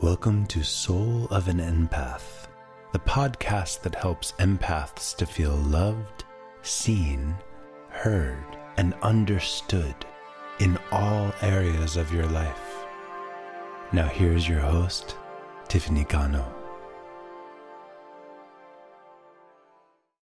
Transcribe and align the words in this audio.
Welcome 0.00 0.46
to 0.46 0.62
Soul 0.62 1.26
of 1.32 1.48
an 1.48 1.58
Empath, 1.58 2.46
the 2.92 3.00
podcast 3.00 3.82
that 3.82 3.96
helps 3.96 4.30
empaths 4.38 5.16
to 5.16 5.26
feel 5.26 5.56
loved, 5.56 6.24
seen, 6.62 7.34
heard, 7.88 8.44
and 8.76 8.94
understood 9.02 9.96
in 10.60 10.78
all 10.92 11.32
areas 11.42 11.96
of 11.96 12.14
your 12.14 12.26
life. 12.26 12.86
Now, 13.92 14.06
here's 14.06 14.48
your 14.48 14.60
host, 14.60 15.16
Tiffany 15.66 16.04
Cano. 16.04 16.48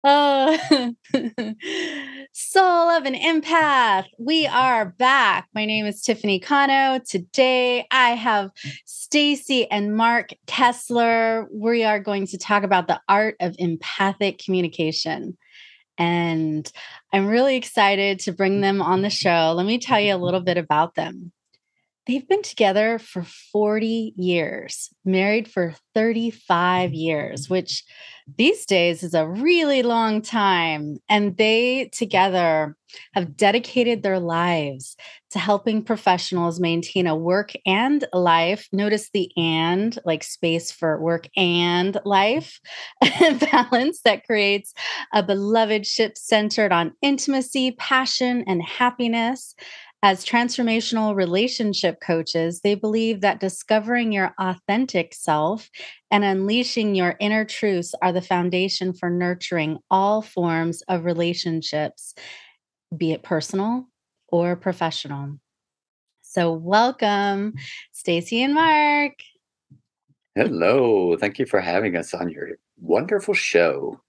Oh, 0.04 0.94
soul 2.54 2.88
of 2.90 3.04
an 3.04 3.16
empath. 3.16 4.04
We 4.16 4.46
are 4.46 4.84
back. 4.84 5.48
My 5.56 5.64
name 5.64 5.86
is 5.86 6.00
Tiffany 6.02 6.38
Cano. 6.38 7.00
Today 7.04 7.84
I 7.90 8.10
have 8.10 8.52
Staci 8.86 9.66
and 9.72 9.96
Marc 9.96 10.34
Kessler. 10.46 11.48
We 11.52 11.82
are 11.82 11.98
going 11.98 12.28
to 12.28 12.38
talk 12.38 12.62
about 12.62 12.86
the 12.86 13.00
art 13.08 13.34
of 13.40 13.56
empathic 13.58 14.38
communication. 14.38 15.36
And 15.98 16.70
I'm 17.12 17.26
really 17.26 17.56
excited 17.56 18.20
to 18.20 18.32
bring 18.32 18.60
them 18.60 18.80
on 18.80 19.02
the 19.02 19.10
show. 19.10 19.52
Let 19.56 19.66
me 19.66 19.80
tell 19.80 19.98
you 19.98 20.14
a 20.14 20.24
little 20.24 20.38
bit 20.38 20.56
about 20.56 20.94
them. 20.94 21.32
They've 22.06 22.26
been 22.28 22.42
together 22.42 22.98
for 22.98 23.22
40 23.22 24.12
years, 24.16 24.90
married 25.04 25.48
for 25.48 25.74
35 25.94 26.92
years, 26.92 27.48
which 27.48 27.82
these 28.38 28.66
days 28.66 29.02
is 29.02 29.14
a 29.14 29.26
really 29.26 29.82
long 29.82 30.22
time. 30.22 30.98
And 31.08 31.36
they 31.36 31.90
together 31.92 32.76
have 33.12 33.36
dedicated 33.36 34.02
their 34.02 34.20
lives 34.20 34.96
to 35.30 35.38
helping 35.38 35.82
professionals 35.82 36.60
maintain 36.60 37.06
a 37.06 37.16
work 37.16 37.52
and 37.66 38.04
life. 38.12 38.68
Notice 38.72 39.10
the 39.12 39.30
and, 39.36 39.98
like 40.04 40.22
space 40.22 40.70
for 40.70 41.00
work 41.00 41.28
and 41.36 41.98
life 42.04 42.60
balance 43.02 44.00
that 44.04 44.24
creates 44.24 44.72
a 45.12 45.22
belovedship 45.22 46.16
centered 46.16 46.72
on 46.72 46.92
intimacy, 47.02 47.72
passion, 47.72 48.44
and 48.46 48.62
happiness. 48.62 49.54
As 50.06 50.22
transformational 50.22 51.16
relationship 51.16 51.98
coaches, 51.98 52.60
they 52.60 52.74
believe 52.74 53.22
that 53.22 53.40
discovering 53.40 54.12
your 54.12 54.34
authentic 54.38 55.14
self 55.14 55.70
and 56.10 56.22
unleashing 56.22 56.94
your 56.94 57.16
inner 57.20 57.46
truths 57.46 57.94
are 58.02 58.12
the 58.12 58.20
foundation 58.20 58.92
for 58.92 59.08
nurturing 59.08 59.78
all 59.90 60.20
forms 60.20 60.82
of 60.88 61.06
relationships, 61.06 62.14
be 62.94 63.12
it 63.12 63.22
personal 63.22 63.86
or 64.28 64.56
professional. 64.56 65.38
So, 66.20 66.52
welcome, 66.52 67.54
Staci 67.94 68.40
and 68.40 68.52
Marc. 68.52 69.14
Hello. 70.34 71.16
Thank 71.16 71.38
you 71.38 71.46
for 71.46 71.60
having 71.60 71.96
us 71.96 72.12
on 72.12 72.28
your 72.28 72.58
wonderful 72.78 73.32
show. 73.32 74.02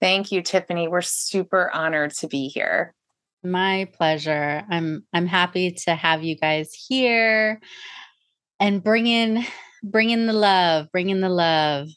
Thank 0.00 0.30
you, 0.30 0.42
Tiffany. 0.42 0.86
We're 0.86 1.02
super 1.02 1.72
honored 1.72 2.12
to 2.18 2.28
be 2.28 2.46
here. 2.46 2.94
My 3.42 3.88
pleasure. 3.92 4.64
I'm 4.68 5.04
I'm 5.12 5.26
happy 5.26 5.72
to 5.84 5.94
have 5.94 6.22
you 6.22 6.36
guys 6.36 6.72
here 6.74 7.60
and 8.58 8.82
bring 8.82 9.06
in 9.06 9.44
bring 9.82 10.10
in 10.10 10.26
the 10.26 10.32
love, 10.32 10.90
bring 10.92 11.08
in 11.08 11.20
the 11.20 11.30
love. 11.30 11.88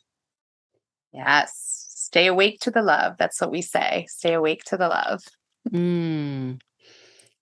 Yes. 1.12 1.86
Stay 1.90 2.28
awake 2.28 2.60
to 2.62 2.72
the 2.72 2.82
love. 2.82 3.16
That's 3.18 3.42
what 3.42 3.52
we 3.52 3.62
say. 3.62 4.06
Stay 4.10 4.34
awake 4.34 4.64
to 4.66 4.78
the 4.78 4.88
love. 4.88 5.24
Mm. 5.70 6.60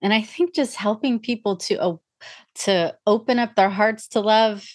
And 0.02 0.13
I 0.13 0.22
think 0.22 0.55
just 0.55 0.75
helping 0.75 1.19
people 1.19 1.57
to 1.57 1.99
to 2.53 2.95
open 3.07 3.39
up 3.39 3.55
their 3.55 3.69
hearts 3.69 4.07
to 4.09 4.19
love 4.19 4.66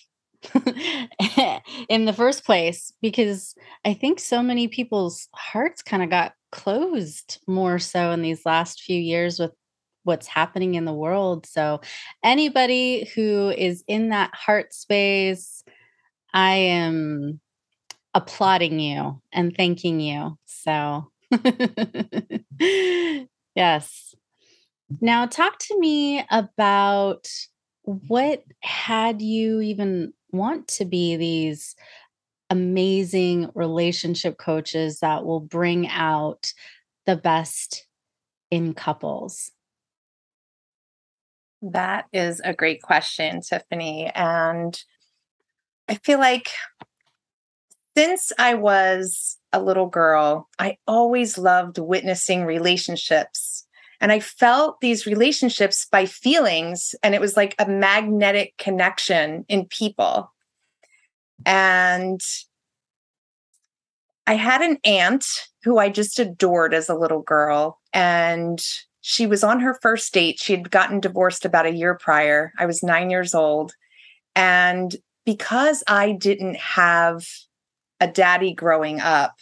in 1.88 2.04
the 2.04 2.12
first 2.12 2.44
place 2.44 2.92
because 3.00 3.54
I 3.84 3.94
think 3.94 4.20
so 4.20 4.42
many 4.42 4.68
people's 4.68 5.28
hearts 5.34 5.82
kind 5.82 6.02
of 6.02 6.10
got 6.10 6.32
closed 6.52 7.40
more 7.46 7.78
so 7.78 8.10
in 8.12 8.22
these 8.22 8.46
last 8.46 8.82
few 8.82 8.98
years 8.98 9.38
with 9.38 9.52
what's 10.04 10.26
happening 10.26 10.74
in 10.74 10.84
the 10.84 10.92
world. 10.92 11.46
So, 11.46 11.80
anybody 12.22 13.10
who 13.14 13.50
is 13.50 13.84
in 13.86 14.10
that 14.10 14.34
heart 14.34 14.72
space, 14.72 15.64
I 16.32 16.54
am 16.54 17.40
applauding 18.14 18.80
you 18.80 19.20
and 19.32 19.54
thanking 19.54 20.00
you. 20.00 20.38
So, 20.46 21.10
yes. 23.54 24.14
Now, 25.00 25.26
talk 25.26 25.58
to 25.58 25.78
me 25.78 26.24
about 26.30 27.28
what 27.86 28.42
had 28.60 29.22
you 29.22 29.60
even 29.60 30.12
want 30.32 30.68
to 30.68 30.84
be 30.84 31.16
these 31.16 31.76
amazing 32.50 33.50
relationship 33.54 34.38
coaches 34.38 35.00
that 35.00 35.24
will 35.24 35.40
bring 35.40 35.88
out 35.88 36.52
the 37.06 37.16
best 37.16 37.86
in 38.50 38.74
couples? 38.74 39.52
That 41.62 42.06
is 42.12 42.40
a 42.44 42.52
great 42.52 42.82
question, 42.82 43.40
Tiffany. 43.40 44.10
And 44.14 44.78
I 45.88 45.94
feel 45.94 46.18
like 46.18 46.50
since 47.96 48.32
I 48.38 48.54
was 48.54 49.38
a 49.52 49.62
little 49.62 49.86
girl, 49.86 50.48
I 50.58 50.76
always 50.86 51.38
loved 51.38 51.78
witnessing 51.78 52.44
relationships. 52.44 53.45
And 54.00 54.12
I 54.12 54.20
felt 54.20 54.80
these 54.80 55.06
relationships 55.06 55.86
by 55.90 56.06
feelings, 56.06 56.94
and 57.02 57.14
it 57.14 57.20
was 57.20 57.36
like 57.36 57.54
a 57.58 57.68
magnetic 57.68 58.54
connection 58.58 59.44
in 59.48 59.66
people. 59.66 60.32
And 61.44 62.20
I 64.26 64.34
had 64.34 64.62
an 64.62 64.78
aunt 64.84 65.24
who 65.62 65.78
I 65.78 65.88
just 65.88 66.18
adored 66.18 66.74
as 66.74 66.88
a 66.88 66.94
little 66.94 67.22
girl. 67.22 67.80
And 67.92 68.62
she 69.00 69.26
was 69.26 69.44
on 69.44 69.60
her 69.60 69.74
first 69.74 70.12
date. 70.12 70.40
She 70.40 70.52
had 70.52 70.70
gotten 70.70 71.00
divorced 71.00 71.44
about 71.44 71.66
a 71.66 71.74
year 71.74 71.94
prior. 71.94 72.52
I 72.58 72.66
was 72.66 72.82
nine 72.82 73.10
years 73.10 73.34
old. 73.34 73.72
And 74.34 74.94
because 75.24 75.84
I 75.86 76.12
didn't 76.12 76.56
have 76.56 77.24
a 78.00 78.08
daddy 78.08 78.52
growing 78.52 79.00
up, 79.00 79.34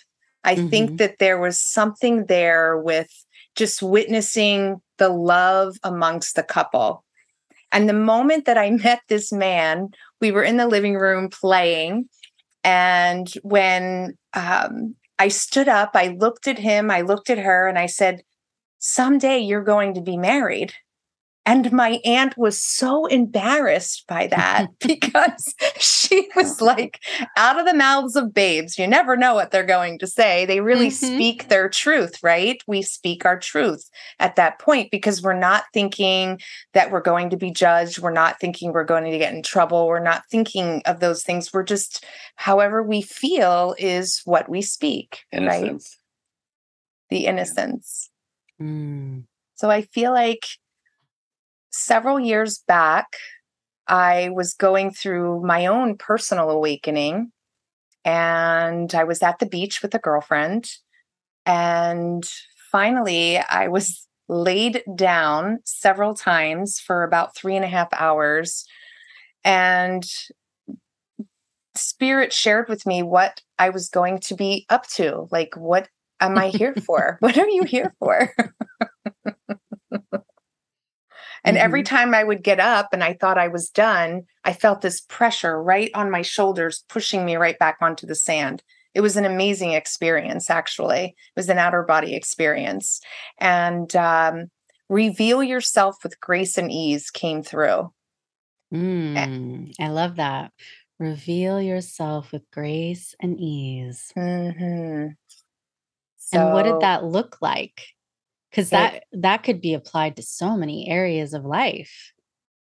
I 0.45 0.55
mm-hmm. 0.55 0.69
think 0.69 0.99
that 0.99 1.19
there 1.19 1.39
was 1.39 1.59
something 1.59 2.27
there 2.27 2.79
with 2.79 3.11
just 3.55 3.83
witnessing 3.83 4.81
the 4.99 5.09
love 5.09 5.77
amongst 5.83 6.37
the 6.37 6.43
couple. 6.43 7.05
And 7.73 7.89
the 7.89 7.95
moment 7.95 8.47
that 8.47 8.59
I 8.59 8.71
met 8.85 9.01
this 9.09 9.33
man, 9.33 9.89
we 10.21 10.31
were 10.31 10.43
in 10.43 10.57
the 10.57 10.69
living 10.69 10.95
room 10.95 11.29
playing. 11.29 12.09
And 12.63 13.31
when 13.43 14.17
um, 14.33 14.95
I 15.19 15.29
stood 15.29 15.69
up, 15.69 15.91
I 15.95 16.17
looked 16.19 16.49
at 16.49 16.59
him, 16.59 16.91
I 16.91 17.03
looked 17.03 17.31
at 17.31 17.39
her, 17.39 17.69
and 17.69 17.79
I 17.79 17.87
said, 17.87 18.23
Someday 18.79 19.39
you're 19.39 19.65
going 19.65 19.95
to 19.95 20.03
be 20.03 20.17
married. 20.17 20.73
And 21.47 21.71
my 21.73 22.01
aunt 22.07 22.39
was 22.39 22.61
so 22.61 23.05
embarrassed 23.07 24.05
by 24.09 24.27
that 24.29 24.69
because 24.81 25.55
she 25.79 26.29
was 26.35 26.61
like, 26.61 27.01
out 27.37 27.59
of 27.59 27.67
the 27.67 27.75
mouths 27.75 28.17
of 28.17 28.33
babes, 28.33 28.79
you 28.79 28.87
never 28.87 29.17
know 29.17 29.35
what 29.35 29.51
they're 29.51 29.65
going 29.65 29.99
to 29.99 30.07
say. 30.07 30.47
They 30.47 30.61
really 30.61 30.89
mm-hmm. 30.89 31.15
speak 31.15 31.49
their 31.49 31.69
truth, 31.69 32.23
right? 32.23 32.63
We 32.67 32.83
speak 32.83 33.25
our 33.25 33.39
truth 33.39 33.89
at 34.19 34.37
that 34.37 34.59
point 34.59 34.91
because 34.91 35.23
we're 35.23 35.39
not 35.39 35.65
thinking 35.73 36.41
that 36.73 36.91
we're 36.91 37.01
going 37.01 37.31
to 37.31 37.37
be 37.37 37.51
judged. 37.51 37.99
We're 37.99 38.11
not 38.11 38.41
thinking 38.41 38.73
we're 38.73 38.85
going 38.85 39.11
to 39.11 39.19
get 39.19 39.35
in 39.35 39.43
trouble. 39.43 39.87
We're 39.87 40.01
not 40.01 40.25
thinking 40.31 40.83
of 40.87 41.01
those 41.01 41.23
things. 41.23 41.53
We're 41.53 41.63
just, 41.63 42.05
however 42.37 42.83
we 42.83 43.03
feel 43.03 43.75
is 43.79 44.23
what 44.25 44.49
we 44.49 44.63
speak, 44.63 45.25
innocence. 45.31 45.99
right? 47.11 47.17
The 47.17 47.27
innocence. 47.27 48.11
Mm. 48.61 49.25
So 49.57 49.71
I 49.71 49.83
feel 49.83 50.13
like 50.13 50.47
several 51.75 52.21
years 52.21 52.63
back, 52.67 53.07
I 53.87 54.31
was 54.33 54.55
going 54.55 54.93
through 54.93 55.43
my 55.43 55.67
own 55.67 55.97
personal 55.97 56.51
awakening. 56.51 57.33
And 58.05 58.95
I 58.95 59.05
was 59.05 59.23
at 59.23 59.39
the 59.39 59.47
beach 59.47 59.83
with 59.83 59.95
a 59.95 59.99
girlfriend. 59.99 60.71
And 61.47 62.25
finally, 62.71 63.39
I 63.39 63.69
was 63.69 64.07
laid 64.29 64.83
down 64.95 65.59
several 65.65 66.15
times 66.15 66.81
for 66.81 67.03
about 67.03 67.37
three 67.37 67.57
and 67.57 67.65
a 67.65 67.69
half 67.69 67.89
hours. 67.93 68.67
And 69.43 70.05
Spirit 71.75 72.33
shared 72.33 72.69
with 72.69 72.87
me 72.87 73.03
what 73.03 73.41
I 73.59 73.71
was 73.71 73.89
going 73.89 74.21
to 74.21 74.35
be 74.35 74.65
up 74.69 74.87
to. 74.91 75.29
Like, 75.31 75.55
what 75.57 75.89
am 76.21 76.39
I 76.39 76.49
here 76.49 76.75
for? 76.87 77.17
what 77.21 77.37
are 77.37 77.49
you 77.49 77.65
here 77.65 77.95
for? 77.99 78.33
And 81.45 81.57
mm-hmm. 81.57 81.65
every 81.65 81.83
time 81.83 82.15
I 82.15 82.25
would 82.25 82.43
get 82.43 82.61
up 82.61 82.89
and 82.93 83.05
I 83.05 83.15
thought 83.15 83.39
I 83.39 83.49
was 83.49 83.69
done, 83.69 84.23
I 84.45 84.53
felt 84.53 84.81
this 84.81 85.01
pressure 85.01 85.63
right 85.63 85.91
on 85.95 86.11
my 86.11 86.23
shoulders, 86.23 86.85
pushing 86.89 87.25
me 87.25 87.37
right 87.37 87.59
back 87.59 87.79
onto 87.81 88.07
the 88.07 88.15
sand. 88.15 88.63
It 88.95 89.01
was 89.01 89.17
an 89.17 89.25
amazing 89.25 89.73
experience, 89.73 90.51
actually. 90.51 91.05
It 91.05 91.37
was 91.37 91.49
an 91.49 91.59
outer 91.59 91.83
body 91.83 92.15
experience. 92.15 93.01
And 93.39 93.95
um, 93.97 94.47
reveal 94.89 95.43
yourself 95.43 95.97
with 96.03 96.21
grace 96.21 96.57
and 96.57 96.71
ease 96.71 97.11
came 97.11 97.43
through. 97.43 97.93
Mm, 98.73 99.73
I 99.81 99.89
love 99.89 100.17
that. 100.17 100.53
Reveal 100.99 101.61
yourself 101.61 102.33
with 102.33 102.43
grace 102.53 103.15
and 103.21 103.39
ease. 103.39 104.13
hmm 104.15 105.09
and 106.33 106.53
what 106.53 106.65
did 106.65 106.81
that 106.81 107.05
look 107.05 107.39
like? 107.41 107.89
Because 108.55 108.69
It- 108.69 108.71
that 108.71 109.05
that 109.13 109.43
could 109.43 109.61
be 109.61 109.75
applied 109.75 110.15
to 110.17 110.23
so 110.23 110.57
many 110.57 110.89
areas 110.89 111.35
of 111.35 111.45
life. 111.45 112.13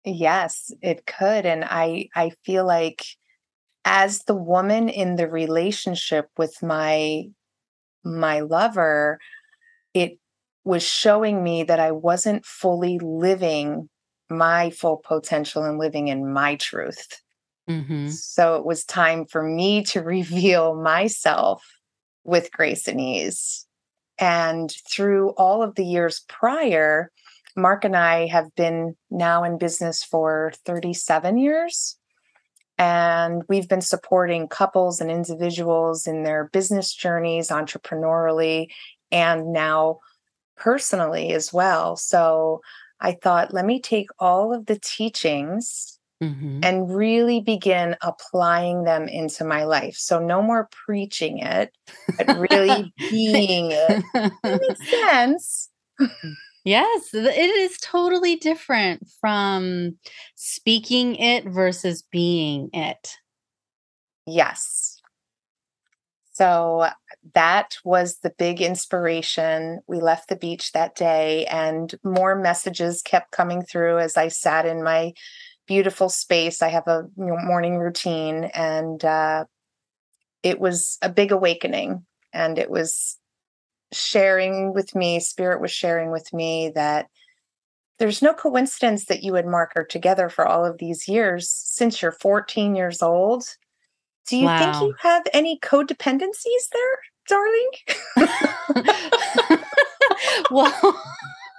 Yes, 0.04 0.72
it 0.82 1.06
could. 1.06 1.46
And 1.46 1.64
I 1.64 2.10
I 2.16 2.32
feel 2.44 2.66
like 2.66 3.06
as 3.86 4.24
the 4.24 4.36
woman 4.36 4.90
in 4.90 5.18
the 5.18 5.28
relationship 5.30 6.30
with 6.36 6.64
my 6.64 7.26
my 8.04 8.40
lover, 8.40 9.20
it 9.94 10.18
was 10.64 10.84
showing 10.84 11.44
me 11.44 11.64
that 11.64 11.80
I 11.80 11.92
wasn't 11.92 12.44
fully 12.46 12.98
living 13.00 13.90
my 14.30 14.72
full 14.72 14.98
potential 14.98 15.64
and 15.64 15.78
living 15.78 16.08
in 16.08 16.34
my 16.34 16.56
truth. 16.56 17.22
Mm-hmm. 17.70 18.08
So 18.10 18.56
it 18.56 18.66
was 18.66 18.84
time 18.84 19.26
for 19.26 19.44
me 19.44 19.84
to 19.86 20.02
reveal 20.18 20.76
myself 20.76 21.64
with 22.24 22.52
grace 22.52 22.88
and 22.88 23.00
ease. 23.00 23.63
And 24.20 24.74
through 24.90 25.30
all 25.32 25.64
of 25.64 25.76
the 25.76 25.86
years 25.86 26.24
prior, 26.28 27.12
Marc 27.56 27.84
and 27.84 27.96
I 27.96 28.28
have 28.28 28.54
been 28.56 28.96
now 29.10 29.44
in 29.44 29.58
business 29.58 30.04
for 30.04 30.54
37 30.66 31.38
years. 31.38 31.98
And 32.78 33.44
we've 33.48 33.70
been 33.70 33.82
supporting 33.82 34.48
couples 34.48 35.00
and 35.00 35.12
individuals 35.12 36.08
in 36.08 36.24
their 36.24 36.50
business 36.52 36.94
journeys, 36.94 37.50
entrepreneurially, 37.50 38.68
and 39.12 39.54
now 39.54 40.00
personally 40.58 41.34
as 41.34 41.54
well. 41.54 41.96
So 41.96 42.62
I 43.00 43.14
thought, 43.14 43.54
let 43.54 43.66
me 43.66 43.80
take 43.80 44.08
all 44.18 44.54
of 44.54 44.66
the 44.66 44.80
teachings 44.80 46.00
Mm-hmm. 46.24 46.60
and 46.64 46.96
really 46.96 47.42
begin 47.42 47.98
applying 48.02 48.86
them 48.86 49.10
into 49.10 49.44
my 49.44 49.66
life. 49.66 49.96
So 49.98 50.20
no 50.20 50.42
more 50.42 50.70
preaching 50.72 51.40
it, 51.40 51.76
but 52.18 52.40
really 52.40 52.94
being 53.10 53.72
it. 53.72 54.04
That 54.14 54.62
makes 54.62 54.90
sense. 55.10 55.70
yes, 56.64 57.14
it 57.14 57.26
is 57.26 57.78
totally 57.80 58.38
different 58.38 59.06
from 59.20 59.98
speaking 60.36 61.18
it 61.18 61.44
versus 61.44 62.04
being 62.10 62.70
it. 62.72 63.18
Yes. 64.26 65.02
So 66.32 66.88
that 67.34 67.78
was 67.84 68.20
the 68.20 68.34
big 68.38 68.62
inspiration. 68.62 69.82
We 69.88 70.00
left 70.00 70.30
the 70.30 70.36
beach 70.36 70.72
that 70.72 70.96
day, 70.96 71.46
and 71.48 71.94
more 72.04 72.36
messages 72.36 73.02
kept 73.04 73.32
coming 73.32 73.62
through 73.62 74.00
as 74.00 74.18
I 74.18 74.30
sat 74.30 74.66
in 74.66 74.84
my 74.84 75.14
beautiful 75.74 76.08
space. 76.08 76.62
I 76.62 76.68
have 76.68 76.88
a 76.88 77.08
you 77.18 77.26
know, 77.26 77.38
morning 77.38 77.80
routine, 77.80 78.44
and 78.54 79.04
uh, 79.04 79.46
it 80.44 80.60
was 80.60 81.00
a 81.02 81.10
big 81.10 81.32
awakening. 81.32 82.06
And 82.32 82.60
it 82.60 82.70
was 82.70 83.18
sharing 83.92 84.76
with 84.76 84.94
me, 84.94 85.20
Spirit 85.20 85.62
was 85.62 85.72
sharing 85.72 86.12
with 86.12 86.32
me 86.32 86.72
that 86.76 87.08
there's 87.98 88.22
no 88.22 88.36
coincidence 88.36 89.06
that 89.06 89.24
you 89.24 89.36
and 89.36 89.50
Marc 89.50 89.72
are 89.76 89.84
together 89.84 90.30
for 90.30 90.46
all 90.46 90.64
of 90.64 90.78
these 90.78 91.08
years 91.08 91.50
since 91.50 92.04
you're 92.04 92.12
14 92.12 92.76
years 92.76 93.02
old. 93.02 93.44
Do 94.28 94.38
you 94.38 94.48
think 94.48 94.76
you 94.82 94.96
have 95.00 95.24
any 95.34 95.60
codependencies 95.60 96.70
there, 96.72 97.00
darling? 97.28 97.72
well 100.52 101.02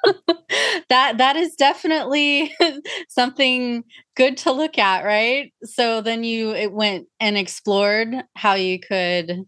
that 0.89 1.19
that 1.19 1.37
is 1.37 1.55
definitely 1.55 2.55
something 3.09 3.85
good 4.17 4.37
to 4.37 4.53
look 4.53 4.79
at 4.79 5.05
right 5.05 5.53
so 5.63 6.01
then 6.01 6.25
you 6.25 6.51
it 6.51 6.73
went 6.73 7.07
and 7.21 7.37
explored 7.37 8.15
how 8.37 8.55
you 8.55 8.79
could 8.79 9.45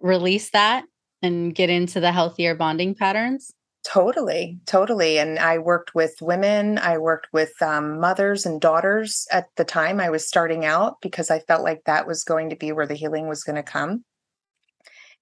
release 0.00 0.50
that 0.50 0.84
and 1.22 1.54
get 1.54 1.70
into 1.70 2.00
the 2.00 2.12
healthier 2.12 2.54
bonding 2.54 2.94
patterns 2.94 3.52
Totally, 3.90 4.58
totally. 4.66 5.18
And 5.18 5.38
I 5.38 5.56
worked 5.56 5.94
with 5.94 6.20
women, 6.20 6.76
I 6.76 6.98
worked 6.98 7.28
with 7.32 7.52
um, 7.62 7.98
mothers 7.98 8.44
and 8.44 8.60
daughters 8.60 9.26
at 9.32 9.46
the 9.56 9.64
time 9.64 9.98
I 9.98 10.10
was 10.10 10.28
starting 10.28 10.66
out 10.66 10.96
because 11.00 11.30
I 11.30 11.38
felt 11.38 11.62
like 11.62 11.84
that 11.86 12.06
was 12.06 12.22
going 12.22 12.50
to 12.50 12.56
be 12.56 12.70
where 12.70 12.86
the 12.86 12.94
healing 12.94 13.28
was 13.28 13.44
going 13.44 13.56
to 13.56 13.62
come. 13.62 14.04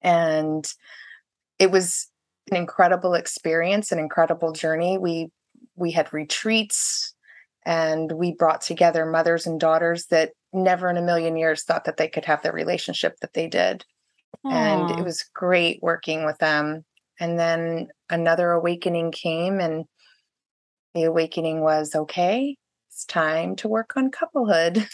And 0.02 0.66
it 1.60 1.70
was 1.70 2.08
an 2.50 2.56
incredible 2.56 3.14
experience, 3.14 3.92
an 3.92 3.98
incredible 3.98 4.52
journey. 4.52 4.98
We 4.98 5.30
we 5.74 5.90
had 5.90 6.12
retreats 6.12 7.14
and 7.64 8.12
we 8.12 8.32
brought 8.32 8.60
together 8.60 9.04
mothers 9.04 9.46
and 9.46 9.58
daughters 9.58 10.06
that 10.06 10.32
never 10.52 10.88
in 10.88 10.96
a 10.96 11.02
million 11.02 11.36
years 11.36 11.64
thought 11.64 11.84
that 11.84 11.96
they 11.96 12.08
could 12.08 12.24
have 12.24 12.42
the 12.42 12.52
relationship 12.52 13.16
that 13.20 13.34
they 13.34 13.48
did 13.48 13.84
and 14.44 14.90
it 14.90 15.04
was 15.04 15.24
great 15.34 15.80
working 15.82 16.24
with 16.24 16.38
them. 16.38 16.84
And 17.18 17.38
then 17.38 17.88
another 18.10 18.52
awakening 18.52 19.12
came, 19.12 19.58
and 19.58 19.84
the 20.94 21.04
awakening 21.04 21.60
was 21.60 21.94
okay, 21.94 22.56
it's 22.90 23.04
time 23.04 23.56
to 23.56 23.68
work 23.68 23.96
on 23.96 24.10
couplehood. 24.10 24.86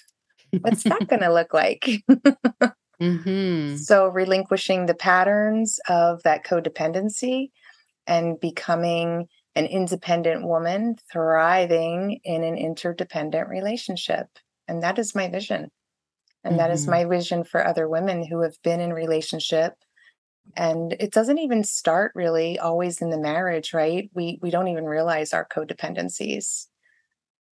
What's 0.61 0.85
that 0.85 1.07
going 1.09 1.23
to 1.23 1.33
look 1.33 1.53
like? 1.53 1.89
Mhm. 3.01 3.87
so, 3.87 4.07
relinquishing 4.09 4.87
the 4.87 4.95
patterns 4.95 5.81
of 5.89 6.23
that 6.25 6.45
codependency 6.45 7.51
and 8.07 8.41
becoming 8.41 9.29
an 9.57 9.67
independent 9.67 10.47
woman 10.47 10.97
thriving 11.13 12.21
in 12.25 12.45
an 12.45 12.57
interdependent 12.57 13.49
relationship. 13.49 14.27
And 14.69 14.83
that 14.83 14.99
is 14.99 15.15
my 15.15 15.29
vision. 15.29 15.71
And 16.45 16.59
that 16.61 16.71
is 16.73 16.87
Mhm. 16.87 16.89
my 16.89 17.05
vision 17.05 17.45
for 17.45 17.67
other 17.67 17.89
women 17.89 18.27
who 18.27 18.43
have 18.43 18.57
been 18.65 18.81
in 18.81 18.93
relationship 18.93 19.75
and 20.57 20.95
it 21.01 21.13
doesn't 21.13 21.39
even 21.39 21.65
start 21.65 22.13
really 22.15 22.59
always 22.59 23.03
in 23.03 23.11
the 23.11 23.19
marriage 23.19 23.75
right 23.75 24.11
we 24.15 24.39
we 24.43 24.51
don't 24.51 24.69
even 24.69 24.85
realize 24.87 25.33
our 25.33 25.47
codependencies 25.49 26.67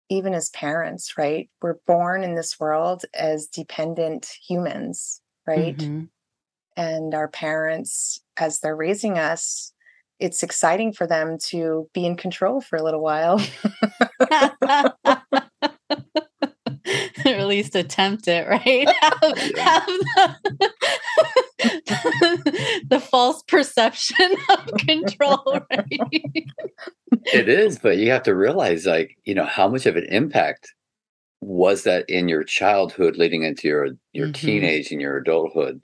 even 0.09 0.35
as 0.35 0.51
parents 0.51 1.17
right 1.17 1.51
we're 1.63 1.79
born 1.87 2.25
in 2.25 2.35
this 2.35 2.59
world 2.59 3.05
as 3.15 3.47
dependent 3.47 4.27
humans 4.49 5.23
right 5.51 5.77
Mhm. 5.77 6.09
and 6.77 7.15
our 7.15 7.29
parents 7.29 8.21
as 8.39 8.61
they're 8.61 8.77
raising 8.77 9.19
us 9.19 9.73
it's 10.19 10.43
exciting 10.43 10.93
for 10.93 11.07
them 11.07 11.39
to 11.49 11.89
be 11.95 12.05
in 12.05 12.15
control 12.17 12.61
for 12.61 12.77
a 12.77 12.83
little 12.83 13.01
while 13.03 13.41
or 17.25 17.33
at 17.33 17.47
least 17.47 17.75
attempt 17.77 18.27
it, 18.29 18.47
right? 18.49 18.89
Have, 19.01 19.39
have 19.59 19.87
the, 21.59 22.83
the 22.91 23.01
false 23.01 23.43
perception 23.47 24.35
of 24.51 24.67
control, 24.79 25.61
right? 25.71 26.01
It 27.33 27.49
is, 27.49 27.79
but 27.79 27.99
you 27.99 28.11
have 28.11 28.23
to 28.25 28.35
realize, 28.35 28.87
like, 28.87 29.17
you 29.25 29.35
know, 29.35 29.45
how 29.45 29.69
much 29.69 29.87
of 29.87 29.97
an 29.97 30.05
impact 30.09 30.73
was 31.41 31.85
that 31.85 32.09
in 32.09 32.29
your 32.29 32.45
childhood 32.45 33.17
leading 33.17 33.43
into 33.45 33.69
your 33.69 33.89
your 34.13 34.29
Mhm. 34.29 34.31
teenage 34.31 34.91
and 34.93 35.01
your 35.01 35.17
adulthood, 35.19 35.83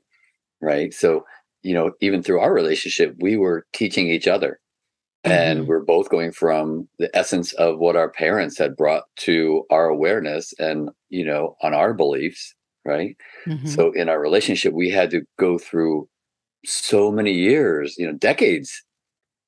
right? 0.63 0.95
So, 0.95 1.25
you 1.63 1.75
know, 1.75 1.93
even 2.01 2.23
through 2.23 2.41
our 2.41 2.55
relationship, 2.55 3.15
we 3.21 3.37
were 3.37 3.67
teaching 3.75 4.09
each 4.09 4.29
other. 4.29 4.61
And 5.25 5.67
Mhm. 5.67 5.69
we're 5.69 5.85
both 5.85 6.09
going 6.11 6.33
from 6.33 6.89
the 6.99 7.15
essence 7.17 7.53
of 7.55 7.79
what 7.79 7.97
our 7.97 8.11
parents 8.11 8.59
had 8.59 8.77
brought 8.77 9.05
to 9.19 9.65
our 9.71 9.87
awareness 9.89 10.53
and, 10.59 10.91
you 11.11 11.25
know, 11.25 11.57
on 11.63 11.75
our 11.75 11.95
beliefs, 11.95 12.55
right? 12.85 13.17
Mhm. 13.47 13.87
So 13.87 13.93
in 13.93 14.09
our 14.09 14.21
relationship, 14.21 14.73
we 14.75 14.91
had 14.91 15.11
to 15.11 15.23
go 15.39 15.59
through 15.59 16.09
so 16.67 17.13
many 17.13 17.33
years, 17.33 17.97
you 17.99 18.07
know, 18.07 18.15
decades 18.15 18.85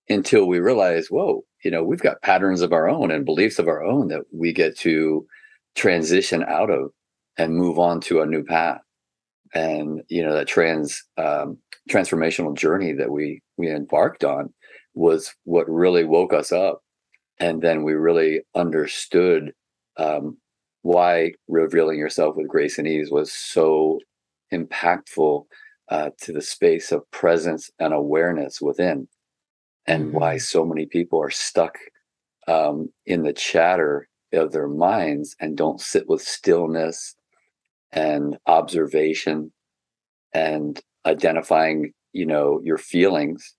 until 0.09 0.47
we 0.47 0.59
realized, 0.61 1.11
whoa, 1.11 1.45
you 1.65 1.71
know, 1.71 1.85
we've 1.85 2.01
got 2.03 2.23
patterns 2.23 2.63
of 2.63 2.73
our 2.73 2.89
own 2.89 3.11
and 3.11 3.25
beliefs 3.25 3.59
of 3.59 3.69
our 3.69 3.83
own 3.85 4.09
that 4.09 4.23
we 4.33 4.53
get 4.53 4.77
to 4.79 5.27
transition 5.75 6.45
out 6.45 6.71
of 6.71 6.91
and 7.37 7.55
move 7.57 7.79
on 7.79 8.01
to 8.03 8.21
a 8.21 8.27
new 8.27 8.45
path. 8.45 8.81
And 9.55 10.03
you 10.09 10.25
know, 10.25 10.35
that 10.35 10.49
trans 10.49 11.03
um, 11.17 11.59
transformational 11.91 12.57
journey 12.57 12.93
that 12.95 13.11
we 13.11 13.43
we 13.57 13.71
embarked 13.71 14.25
on 14.25 14.53
was 14.95 15.35
what 15.45 15.69
really 15.71 16.05
woke 16.05 16.33
us 16.35 16.53
up. 16.53 16.83
And 17.41 17.63
then 17.63 17.85
we 17.85 17.95
really 17.95 18.43
understood 18.55 19.53
um, 19.97 20.39
why 20.83 21.33
revealing 21.49 21.99
yourself 21.99 22.37
with 22.37 22.49
grace 22.49 22.79
and 22.79 22.87
ease 22.89 23.11
was 23.11 23.33
so 23.33 24.01
impactful 24.53 25.45
uh, 25.91 26.11
to 26.23 26.33
the 26.33 26.43
space 26.43 26.93
of 26.93 27.11
presence 27.11 27.71
and 27.79 27.95
awareness 27.95 28.61
within, 28.61 29.09
and 29.87 30.13
why 30.13 30.37
Mhm. 30.37 30.43
so 30.43 30.65
many 30.67 30.87
people 30.87 31.23
are 31.23 31.31
stuck 31.31 31.79
um, 32.49 32.93
in 33.07 33.23
the 33.23 33.33
chatter 33.33 34.09
of 34.33 34.53
their 34.53 34.69
minds 34.69 35.35
and 35.41 35.57
don't 35.57 35.81
sit 35.81 36.09
with 36.09 36.23
stillness 36.23 37.15
and 37.93 38.39
observation 38.47 39.53
and 40.35 40.81
identifying, 41.07 41.93
you 42.13 42.27
know, 42.27 42.61
your 42.63 42.79
feelings 42.79 43.55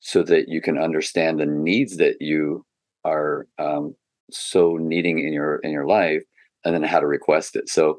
so 0.00 0.22
that 0.22 0.48
you 0.48 0.60
can 0.60 0.78
understand 0.78 1.40
the 1.40 1.46
needs 1.46 1.96
that 1.96 2.20
you 2.20 2.64
are 3.04 3.46
um, 3.58 3.94
so 4.30 4.76
needing 4.76 5.18
in 5.18 5.32
your 5.32 5.56
in 5.56 5.70
your 5.70 5.86
life 5.86 6.22
and 6.64 6.74
then 6.74 6.82
how 6.82 7.00
to 7.00 7.06
request 7.06 7.56
it. 7.56 7.68
So 7.68 7.98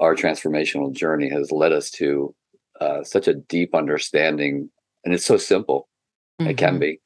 our 0.00 0.14
transformational 0.14 0.92
journey 0.92 1.28
has 1.30 1.50
led 1.50 1.72
us 1.72 1.90
to 1.92 2.34
uh, 2.80 3.02
such 3.04 3.28
a 3.28 3.34
deep 3.34 3.74
understanding, 3.74 4.70
and 5.04 5.14
it's 5.14 5.24
so 5.24 5.36
simple. 5.36 5.88
Mm-hmm. 6.40 6.50
It 6.50 6.56
can 6.58 6.74
mm-hmm. 6.74 6.78
be, 6.78 7.00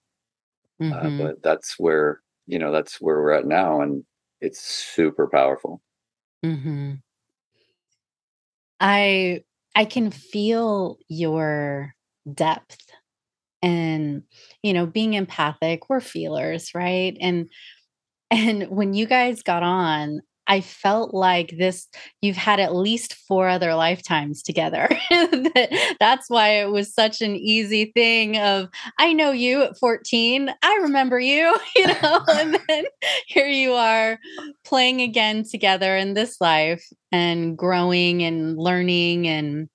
uh, 0.81 0.85
mm-hmm. 0.85 1.21
uh, 1.21 1.25
but 1.25 1.43
that's 1.43 1.79
where 1.79 2.21
you 2.47 2.59
know 2.59 2.73
that's 2.73 3.01
where 3.01 3.17
we're 3.21 3.33
at 3.33 3.47
now, 3.47 3.81
and 3.81 4.05
it's 4.41 4.61
super 4.61 5.29
powerful. 5.29 5.83
Mm-hmm. 6.45 6.95
I 8.81 9.45
I 9.75 9.85
can 9.85 10.11
feel 10.11 10.99
your 11.09 11.95
depth 12.33 12.79
and 13.63 14.23
you 14.63 14.73
know 14.73 14.87
being 14.87 15.15
empathic 15.15 15.89
we're 15.89 16.01
feelers 16.01 16.71
right 16.75 17.17
and 17.21 17.49
and 18.31 18.69
when 18.71 18.95
you 18.95 19.07
guys 19.07 19.43
got 19.43 19.63
on 19.63 20.21
I 20.51 20.61
felt 20.61 21.15
like 21.15 21.57
this, 21.59 21.87
you've 22.21 22.37
had 22.37 22.59
at 22.59 22.75
least 22.75 23.15
four 23.15 23.49
other 23.49 23.77
lifetimes 23.77 24.43
together. 24.43 24.89
That's 26.01 26.29
why 26.29 26.61
it 26.61 26.73
was 26.73 26.93
such 26.93 27.23
an 27.23 27.37
easy 27.37 27.93
thing 27.95 28.37
of, 28.37 28.69
I 28.99 29.13
know 29.13 29.31
you 29.31 29.63
at 29.63 29.79
14. 29.79 30.53
I 30.61 30.79
remember 30.83 31.21
you, 31.21 31.57
you 31.77 31.87
know, 31.87 32.25
and 32.29 32.59
then 32.69 32.85
here 33.29 33.47
you 33.47 33.75
are 33.75 34.19
playing 34.65 35.01
again 35.03 35.45
together 35.49 35.97
in 35.97 36.15
this 36.15 36.41
life 36.41 36.85
and 37.13 37.57
growing 37.57 38.25
and 38.25 38.59
learning 38.59 39.29
and 39.29 39.69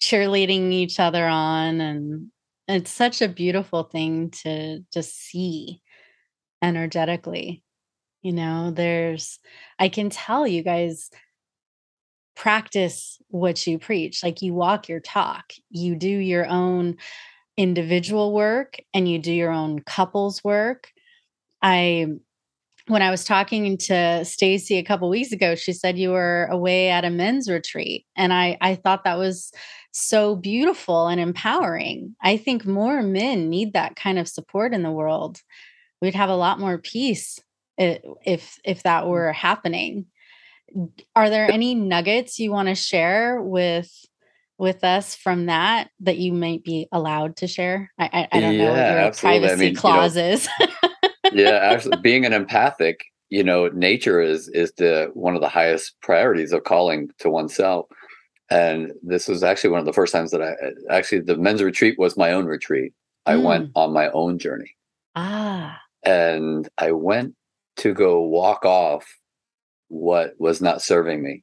cheerleading 0.00 0.70
each 0.70 1.00
other 1.00 1.26
on. 1.26 1.80
And 1.80 2.30
it's 2.68 2.92
such 2.92 3.20
a 3.20 3.28
beautiful 3.28 3.82
thing 3.82 4.30
to 4.44 4.84
just 4.92 5.18
see 5.18 5.82
energetically. 6.62 7.64
You 8.22 8.32
know, 8.32 8.70
there's, 8.70 9.38
I 9.78 9.88
can 9.88 10.10
tell 10.10 10.46
you 10.46 10.62
guys 10.62 11.10
practice 12.34 13.18
what 13.28 13.66
you 13.66 13.78
preach. 13.78 14.22
Like 14.22 14.42
you 14.42 14.54
walk 14.54 14.88
your 14.88 15.00
talk, 15.00 15.52
you 15.70 15.96
do 15.96 16.08
your 16.08 16.46
own 16.46 16.96
individual 17.56 18.32
work 18.32 18.76
and 18.94 19.08
you 19.08 19.18
do 19.18 19.32
your 19.32 19.50
own 19.50 19.80
couples 19.80 20.42
work. 20.44 20.92
I 21.60 22.06
when 22.86 23.02
I 23.02 23.10
was 23.10 23.24
talking 23.24 23.76
to 23.76 23.92
Staci 23.92 24.78
a 24.78 24.82
couple 24.82 25.10
weeks 25.10 25.30
ago, 25.30 25.54
she 25.54 25.74
said 25.74 25.98
you 25.98 26.10
were 26.10 26.46
away 26.50 26.88
at 26.88 27.04
a 27.04 27.10
men's 27.10 27.48
retreat. 27.50 28.06
And 28.16 28.32
I, 28.32 28.56
I 28.62 28.76
thought 28.76 29.04
that 29.04 29.18
was 29.18 29.52
so 29.92 30.34
beautiful 30.34 31.06
and 31.06 31.20
empowering. 31.20 32.16
I 32.22 32.38
think 32.38 32.64
more 32.64 33.02
men 33.02 33.50
need 33.50 33.74
that 33.74 33.96
kind 33.96 34.18
of 34.18 34.26
support 34.26 34.72
in 34.72 34.82
the 34.82 34.90
world. 34.90 35.42
We'd 36.00 36.14
have 36.14 36.30
a 36.30 36.36
lot 36.36 36.60
more 36.60 36.78
peace 36.78 37.38
if 37.78 38.58
if 38.64 38.82
that 38.82 39.04
mm. 39.04 39.08
were 39.08 39.32
happening. 39.32 40.06
Are 41.16 41.30
there 41.30 41.50
any 41.50 41.74
nuggets 41.74 42.38
you 42.38 42.52
want 42.52 42.68
to 42.68 42.74
share 42.74 43.40
with 43.40 43.90
with 44.58 44.82
us 44.84 45.14
from 45.14 45.46
that 45.46 45.90
that 46.00 46.18
you 46.18 46.32
might 46.32 46.64
be 46.64 46.88
allowed 46.92 47.36
to 47.36 47.46
share? 47.46 47.90
I 47.98 48.04
i, 48.04 48.28
I 48.32 48.40
don't 48.40 48.54
yeah, 48.54 48.64
know 48.64 48.70
what 48.70 48.76
your 48.76 48.98
absolutely. 48.98 49.40
privacy 49.40 49.64
I 49.64 49.66
mean, 49.66 49.76
clause 49.76 50.16
you 50.16 50.22
know, 50.22 50.28
is. 50.28 50.48
Yeah 51.32 51.58
actually 51.62 51.98
being 51.98 52.24
an 52.24 52.32
empathic 52.32 53.04
you 53.28 53.44
know 53.44 53.68
nature 53.68 54.20
is 54.22 54.48
is 54.48 54.72
the 54.78 55.10
one 55.12 55.34
of 55.34 55.42
the 55.42 55.48
highest 55.48 55.94
priorities 56.00 56.52
of 56.52 56.64
calling 56.64 57.10
to 57.20 57.30
oneself. 57.30 57.86
And 58.50 58.92
this 59.02 59.28
was 59.28 59.42
actually 59.42 59.70
one 59.70 59.80
of 59.80 59.84
the 59.84 59.92
first 59.92 60.10
times 60.12 60.30
that 60.30 60.42
i 60.42 60.54
actually 60.90 61.20
the 61.20 61.36
men's 61.36 61.62
retreat 61.62 61.98
was 61.98 62.16
my 62.16 62.32
own 62.32 62.46
retreat. 62.46 62.92
I 63.26 63.34
mm. 63.34 63.42
went 63.42 63.70
on 63.74 63.92
my 63.92 64.10
own 64.10 64.38
journey. 64.38 64.74
Ah. 65.14 65.80
And 66.02 66.68
i 66.78 66.92
went 66.92 67.34
to 67.78 67.94
go 67.94 68.20
walk 68.20 68.64
off 68.64 69.06
what 69.88 70.34
was 70.38 70.60
not 70.60 70.82
serving 70.82 71.22
me. 71.22 71.42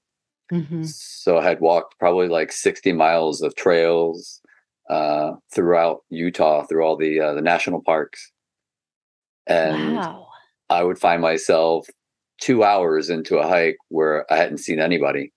Mm-hmm. 0.51 0.83
So 0.83 1.37
I 1.37 1.43
had 1.43 1.59
walked 1.59 1.97
probably 1.99 2.27
like 2.27 2.51
60 2.51 2.93
miles 2.93 3.41
of 3.41 3.55
trails 3.55 4.41
uh, 4.89 5.31
throughout 5.53 6.01
Utah, 6.09 6.63
through 6.63 6.83
all 6.83 6.95
the 6.95 7.19
uh, 7.19 7.33
the 7.33 7.41
national 7.41 7.81
parks, 7.81 8.31
and 9.47 9.95
wow. 9.95 10.27
I 10.69 10.83
would 10.83 10.99
find 10.99 11.21
myself 11.21 11.87
two 12.39 12.63
hours 12.63 13.09
into 13.09 13.39
a 13.39 13.47
hike 13.47 13.77
where 13.89 14.31
I 14.31 14.35
hadn't 14.35 14.59
seen 14.59 14.79
anybody. 14.79 15.33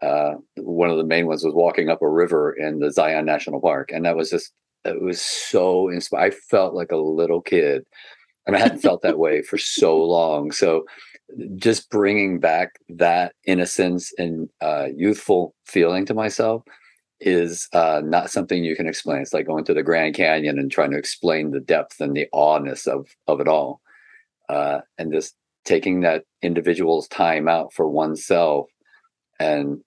Uh, 0.00 0.34
one 0.58 0.90
of 0.90 0.98
the 0.98 1.04
main 1.04 1.26
ones 1.26 1.42
was 1.42 1.54
walking 1.54 1.88
up 1.88 2.02
a 2.02 2.08
river 2.08 2.52
in 2.52 2.78
the 2.78 2.92
Zion 2.92 3.24
National 3.24 3.60
Park, 3.60 3.90
and 3.92 4.04
that 4.04 4.16
was 4.16 4.30
just 4.30 4.52
it 4.84 5.02
was 5.02 5.20
so 5.20 5.88
inspiring. 5.88 6.32
I 6.32 6.36
felt 6.48 6.74
like 6.74 6.92
a 6.92 6.96
little 6.96 7.40
kid 7.40 7.82
and 8.46 8.56
I 8.56 8.60
hadn't 8.60 8.80
felt 8.80 9.02
that 9.02 9.18
way 9.26 9.42
for 9.42 9.58
so 9.58 9.96
long. 10.02 10.52
So 10.52 10.84
just 11.56 11.90
bringing 11.90 12.38
back 12.38 12.78
that 12.88 13.34
innocence 13.44 14.12
and 14.18 14.48
uh, 14.60 14.88
youthful 14.94 15.54
feeling 15.64 16.06
to 16.06 16.14
myself 16.14 16.62
is 17.20 17.68
uh, 17.72 18.02
not 18.04 18.30
something 18.30 18.62
you 18.62 18.76
can 18.76 18.86
explain. 18.86 19.22
It's 19.22 19.32
like 19.32 19.46
going 19.46 19.64
to 19.64 19.74
the 19.74 19.82
Grand 19.82 20.14
Canyon 20.14 20.58
and 20.58 20.70
trying 20.70 20.90
to 20.92 20.98
explain 20.98 21.50
the 21.50 21.60
depth 21.60 22.00
and 22.00 22.14
the 22.14 22.28
awness 22.32 22.86
of 22.86 23.08
of 23.26 23.40
it 23.40 23.48
all, 23.48 23.80
uh, 24.48 24.80
and 24.98 25.12
just 25.12 25.34
taking 25.64 26.00
that 26.00 26.24
individual's 26.42 27.08
time 27.08 27.48
out 27.48 27.72
for 27.72 27.88
oneself, 27.88 28.68
and 29.40 29.80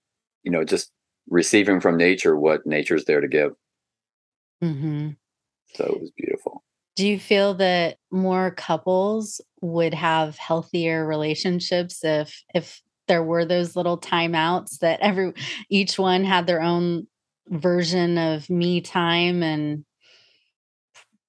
you 0.44 0.52
know, 0.52 0.64
just 0.64 0.92
receiving 1.30 1.80
from 1.80 1.98
nature 1.98 2.36
what 2.36 2.66
nature's 2.66 3.06
there 3.06 3.22
to 3.22 3.28
give. 3.28 3.54
Mm-hmm. 4.64 5.10
So 5.76 5.84
it 5.86 6.02
was 6.02 6.12
beautiful. 6.18 6.64
Do 7.00 7.08
you 7.08 7.18
feel 7.18 7.54
that 7.54 7.96
more 8.12 8.52
couples 8.52 9.40
would 9.62 9.94
have 9.94 10.36
healthier 10.36 11.08
relationships 11.08 12.04
if 12.04 12.44
if 12.54 12.82
there 13.08 13.24
were 13.24 13.46
those 13.46 13.78
little 13.78 13.98
timeouts 13.98 14.80
that 14.80 15.00
every 15.00 15.32
each 15.70 15.98
one 15.98 16.26
had 16.26 16.46
their 16.46 16.62
own 16.62 17.08
version 17.48 18.18
of 18.18 18.50
me 18.50 18.82
time 18.82 19.42
and 19.44 19.86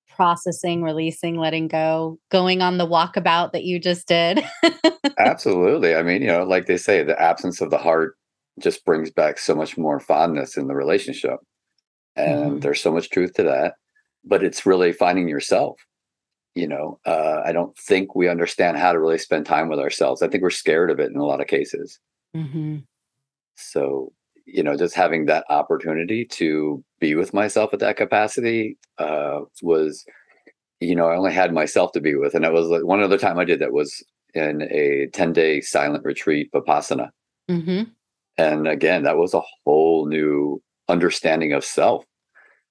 processing, 0.08 0.82
releasing, 0.82 1.36
letting 1.36 1.68
go, 1.68 2.18
going 2.32 2.62
on 2.62 2.78
the 2.78 2.84
walkabout 2.88 3.52
that 3.52 3.62
you 3.62 3.78
just 3.78 4.08
did? 4.08 4.42
Absolutely. 5.18 5.94
I 5.94 6.02
mean, 6.02 6.20
you 6.20 6.26
know, 6.26 6.42
like 6.42 6.66
they 6.66 6.78
say, 6.78 7.04
the 7.04 7.22
absence 7.22 7.60
of 7.60 7.70
the 7.70 7.78
heart 7.78 8.16
just 8.58 8.84
brings 8.84 9.12
back 9.12 9.38
so 9.38 9.54
much 9.54 9.78
more 9.78 10.00
fondness 10.00 10.56
in 10.56 10.66
the 10.66 10.74
relationship. 10.74 11.36
And 12.16 12.54
mm. 12.54 12.60
there's 12.60 12.80
so 12.80 12.92
much 12.92 13.10
truth 13.10 13.34
to 13.34 13.44
that 13.44 13.74
but 14.24 14.42
it's 14.42 14.66
really 14.66 14.92
finding 14.92 15.28
yourself 15.28 15.76
you 16.56 16.66
know? 16.66 16.98
Uh, 17.06 17.40
i 17.44 17.52
don't 17.52 17.76
think 17.78 18.14
we 18.14 18.28
understand 18.28 18.76
how 18.76 18.92
to 18.92 18.98
really 18.98 19.18
spend 19.18 19.46
time 19.46 19.68
with 19.68 19.78
ourselves. 19.78 20.20
I 20.20 20.28
think 20.28 20.42
we're 20.42 20.50
scared 20.50 20.90
of 20.90 20.98
it 20.98 21.10
in 21.10 21.16
a 21.16 21.24
lot 21.24 21.40
of 21.40 21.46
cases. 21.46 21.98
Mm-hmm. 22.36 22.78
so 23.56 24.12
you 24.46 24.62
know 24.62 24.76
just 24.76 24.94
having 24.94 25.26
that 25.26 25.44
opportunity 25.50 26.24
to 26.24 26.82
be 27.00 27.14
with 27.14 27.34
myself 27.34 27.72
at 27.72 27.80
that 27.80 27.96
capacity 27.96 28.78
uh, 28.98 29.40
was 29.62 30.04
you 30.80 30.94
know 30.94 31.08
i 31.08 31.16
only 31.16 31.32
had 31.32 31.52
myself 31.52 31.90
to 31.92 32.00
be 32.00 32.14
with 32.14 32.34
and 32.34 32.44
it 32.44 32.52
was 32.52 32.68
like 32.68 32.84
one 32.84 33.02
other 33.02 33.18
time 33.18 33.38
i 33.38 33.44
did 33.44 33.58
that 33.58 33.72
was 33.72 34.04
in 34.34 34.62
a 34.70 35.08
10 35.12 35.32
day 35.32 35.60
silent 35.60 36.04
retreat 36.04 36.50
vipassana. 36.52 37.08
Mm-hmm. 37.50 37.90
and 38.38 38.68
again 38.68 39.02
that 39.02 39.16
was 39.16 39.34
a 39.34 39.42
whole 39.64 40.06
new 40.06 40.62
understanding 40.88 41.52
of 41.52 41.64
self 41.64 42.04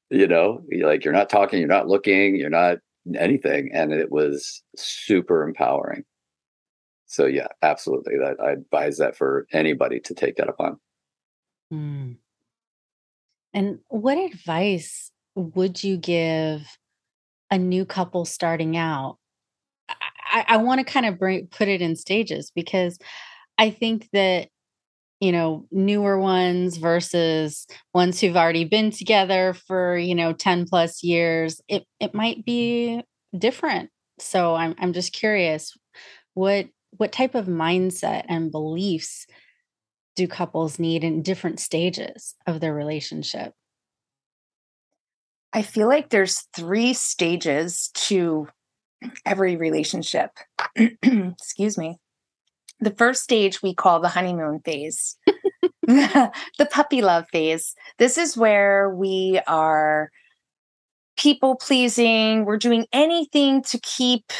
you 0.09 0.27
know 0.27 0.61
like 0.81 1.03
you're 1.03 1.13
not 1.13 1.29
talking 1.29 1.59
you're 1.59 1.67
not 1.67 1.87
looking 1.87 2.35
you're 2.35 2.49
not 2.49 2.77
anything 3.15 3.71
and 3.73 3.93
it 3.93 4.11
was 4.11 4.61
super 4.75 5.43
empowering. 5.47 6.03
So 7.05 7.25
yeah 7.25 7.47
absolutely 7.61 8.17
that 8.17 8.37
i 8.39 8.51
advise 8.51 8.97
that 8.97 9.15
for 9.15 9.47
anybody 9.51 9.99
to 10.01 10.13
take 10.13 10.35
that 10.37 10.49
upon. 10.49 10.79
Mm. 11.71 12.17
and 13.53 13.79
what 13.89 14.17
advice 14.17 15.11
would 15.35 15.83
you 15.83 15.97
give 15.97 16.65
a 17.51 17.57
new 17.57 17.85
couple 17.85 18.25
starting 18.25 18.75
out? 18.75 19.17
I, 20.31 20.45
I 20.47 20.57
want 20.57 20.79
to 20.79 20.83
kind 20.83 21.05
of 21.05 21.19
bring 21.19 21.47
put 21.47 21.67
it 21.67 21.81
in 21.81 21.95
stages 21.95 22.51
because 22.53 22.97
i 23.57 23.69
think 23.69 24.07
that 24.13 24.49
you 25.19 25.31
know 25.31 25.65
newer 25.71 26.19
ones 26.19 26.77
versus 26.77 27.67
ones 27.93 28.19
who've 28.19 28.37
already 28.37 28.65
been 28.65 28.91
together 28.91 29.53
for 29.53 29.97
you 29.97 30.15
know 30.15 30.33
10 30.33 30.65
plus 30.65 31.03
years 31.03 31.61
it 31.67 31.85
it 31.99 32.13
might 32.13 32.45
be 32.45 33.03
different. 33.37 33.89
So 34.19 34.55
i'm 34.55 34.75
i'm 34.79 34.93
just 34.93 35.13
curious 35.13 35.77
what 36.33 36.67
what 36.97 37.11
type 37.11 37.35
of 37.35 37.45
mindset 37.45 38.25
and 38.27 38.51
beliefs 38.51 39.27
do 40.15 40.27
couples 40.27 40.79
need 40.79 41.03
in 41.03 41.21
different 41.21 41.59
stages 41.59 42.35
of 42.45 42.59
their 42.59 42.73
relationship? 42.73 43.53
I 45.53 45.61
feel 45.61 45.87
like 45.87 46.09
there's 46.09 46.47
three 46.55 46.93
stages 46.93 47.89
to 47.93 48.47
every 49.25 49.55
relationship. 49.55 50.31
Excuse 50.75 51.77
me 51.77 51.99
the 52.79 52.91
first 52.91 53.23
stage 53.23 53.61
we 53.61 53.73
call 53.73 53.99
the 53.99 54.07
honeymoon 54.07 54.59
phase, 54.59 55.17
the 55.87 56.69
puppy 56.71 57.01
love 57.01 57.25
phase. 57.31 57.75
This 57.97 58.17
is 58.17 58.37
where 58.37 58.89
we 58.89 59.39
are 59.47 60.11
people 61.17 61.55
pleasing. 61.55 62.45
We're 62.45 62.57
doing 62.57 62.85
anything 62.93 63.61
to 63.63 63.79
keep 63.79 64.31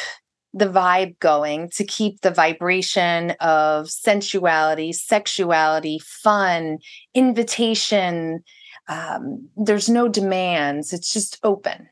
the 0.52 0.66
vibe 0.66 1.18
going 1.20 1.70
to 1.70 1.84
keep 1.84 2.20
the 2.22 2.30
vibration 2.30 3.32
of 3.40 3.88
sensuality, 3.88 4.92
sexuality, 4.92 6.00
fun, 6.00 6.78
invitation. 7.14 8.42
Um, 8.88 9.48
there's 9.56 9.88
no 9.88 10.08
demands, 10.08 10.92
it's 10.92 11.12
just 11.12 11.38
open 11.44 11.88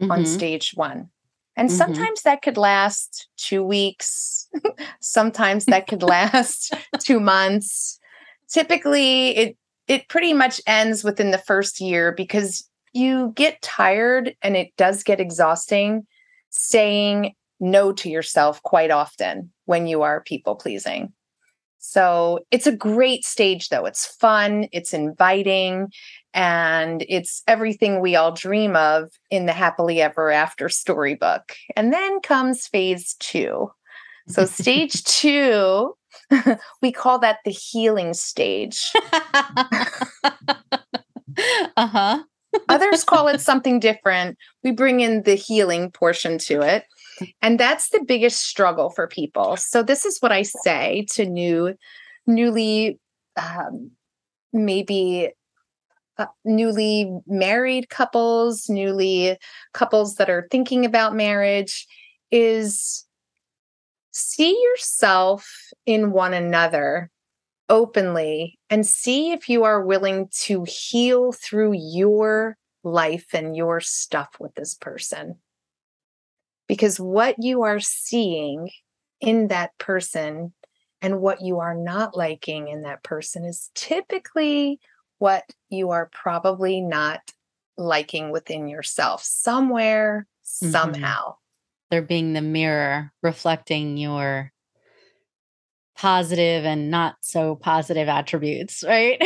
mm-hmm. 0.00 0.10
on 0.10 0.26
stage 0.26 0.72
one. 0.74 1.08
And 1.56 1.68
mm-hmm. 1.68 1.76
sometimes 1.76 2.22
that 2.22 2.42
could 2.42 2.56
last 2.56 3.28
two 3.36 3.62
weeks. 3.62 4.48
sometimes 5.00 5.66
that 5.66 5.86
could 5.86 6.02
last 6.02 6.74
two 7.00 7.20
months. 7.20 7.98
Typically, 8.48 9.36
it 9.36 9.56
it 9.86 10.08
pretty 10.08 10.32
much 10.32 10.60
ends 10.66 11.04
within 11.04 11.30
the 11.30 11.38
first 11.38 11.80
year 11.80 12.12
because 12.12 12.68
you 12.92 13.32
get 13.34 13.60
tired 13.60 14.34
and 14.42 14.56
it 14.56 14.74
does 14.76 15.02
get 15.02 15.20
exhausting 15.20 16.06
saying 16.50 17.34
no 17.60 17.92
to 17.92 18.08
yourself 18.08 18.62
quite 18.62 18.90
often 18.90 19.52
when 19.66 19.86
you 19.86 20.02
are 20.02 20.22
people 20.22 20.54
pleasing. 20.54 21.12
So 21.86 22.40
it's 22.50 22.66
a 22.66 22.74
great 22.74 23.26
stage, 23.26 23.68
though. 23.68 23.84
It's 23.84 24.06
fun, 24.06 24.68
it's 24.72 24.94
inviting, 24.94 25.92
and 26.32 27.04
it's 27.10 27.42
everything 27.46 28.00
we 28.00 28.16
all 28.16 28.32
dream 28.32 28.74
of 28.74 29.10
in 29.30 29.44
the 29.44 29.52
happily 29.52 30.00
ever 30.00 30.30
after 30.30 30.68
storybook. 30.70 31.54
And 31.76 31.92
then 31.92 32.20
comes 32.20 32.66
phase 32.66 33.16
two. 33.20 33.70
So, 34.28 34.46
stage 34.46 35.04
two, 35.04 35.94
we 36.80 36.90
call 36.90 37.18
that 37.18 37.40
the 37.44 37.50
healing 37.50 38.14
stage. 38.14 38.90
uh 41.76 41.86
huh. 41.86 42.22
Others 42.70 43.04
call 43.04 43.28
it 43.28 43.42
something 43.42 43.78
different. 43.78 44.38
We 44.62 44.70
bring 44.70 45.00
in 45.00 45.24
the 45.24 45.34
healing 45.34 45.90
portion 45.90 46.38
to 46.38 46.62
it. 46.62 46.84
And 47.42 47.58
that's 47.58 47.90
the 47.90 48.04
biggest 48.04 48.40
struggle 48.42 48.90
for 48.90 49.06
people. 49.06 49.56
So 49.56 49.82
this 49.82 50.04
is 50.04 50.18
what 50.18 50.32
I 50.32 50.42
say 50.42 51.06
to 51.12 51.26
new, 51.26 51.74
newly, 52.26 52.98
um, 53.36 53.90
maybe 54.52 55.30
uh, 56.18 56.26
newly 56.44 57.12
married 57.26 57.88
couples, 57.88 58.68
newly 58.68 59.36
couples 59.72 60.16
that 60.16 60.30
are 60.30 60.46
thinking 60.50 60.84
about 60.84 61.14
marriage 61.14 61.86
is 62.30 63.04
see 64.12 64.60
yourself 64.62 65.50
in 65.86 66.12
one 66.12 66.32
another 66.32 67.10
openly 67.68 68.58
and 68.70 68.86
see 68.86 69.32
if 69.32 69.48
you 69.48 69.64
are 69.64 69.84
willing 69.84 70.28
to 70.30 70.64
heal 70.68 71.32
through 71.32 71.72
your 71.72 72.56
life 72.84 73.26
and 73.32 73.56
your 73.56 73.80
stuff 73.80 74.28
with 74.38 74.54
this 74.54 74.74
person. 74.74 75.36
Because 76.66 76.98
what 76.98 77.36
you 77.38 77.62
are 77.62 77.80
seeing 77.80 78.70
in 79.20 79.48
that 79.48 79.76
person 79.78 80.52
and 81.02 81.20
what 81.20 81.42
you 81.42 81.58
are 81.60 81.74
not 81.74 82.16
liking 82.16 82.68
in 82.68 82.82
that 82.82 83.02
person 83.02 83.44
is 83.44 83.70
typically 83.74 84.80
what 85.18 85.44
you 85.68 85.90
are 85.90 86.10
probably 86.12 86.80
not 86.80 87.20
liking 87.76 88.30
within 88.30 88.68
yourself 88.68 89.22
somewhere, 89.22 90.26
mm-hmm. 90.44 90.70
somehow. 90.70 91.34
They're 91.90 92.02
being 92.02 92.32
the 92.32 92.40
mirror 92.40 93.12
reflecting 93.22 93.96
your 93.96 94.52
positive 95.96 96.64
and 96.64 96.90
not 96.90 97.16
so 97.20 97.54
positive 97.54 98.08
attributes, 98.08 98.82
right? 98.86 99.22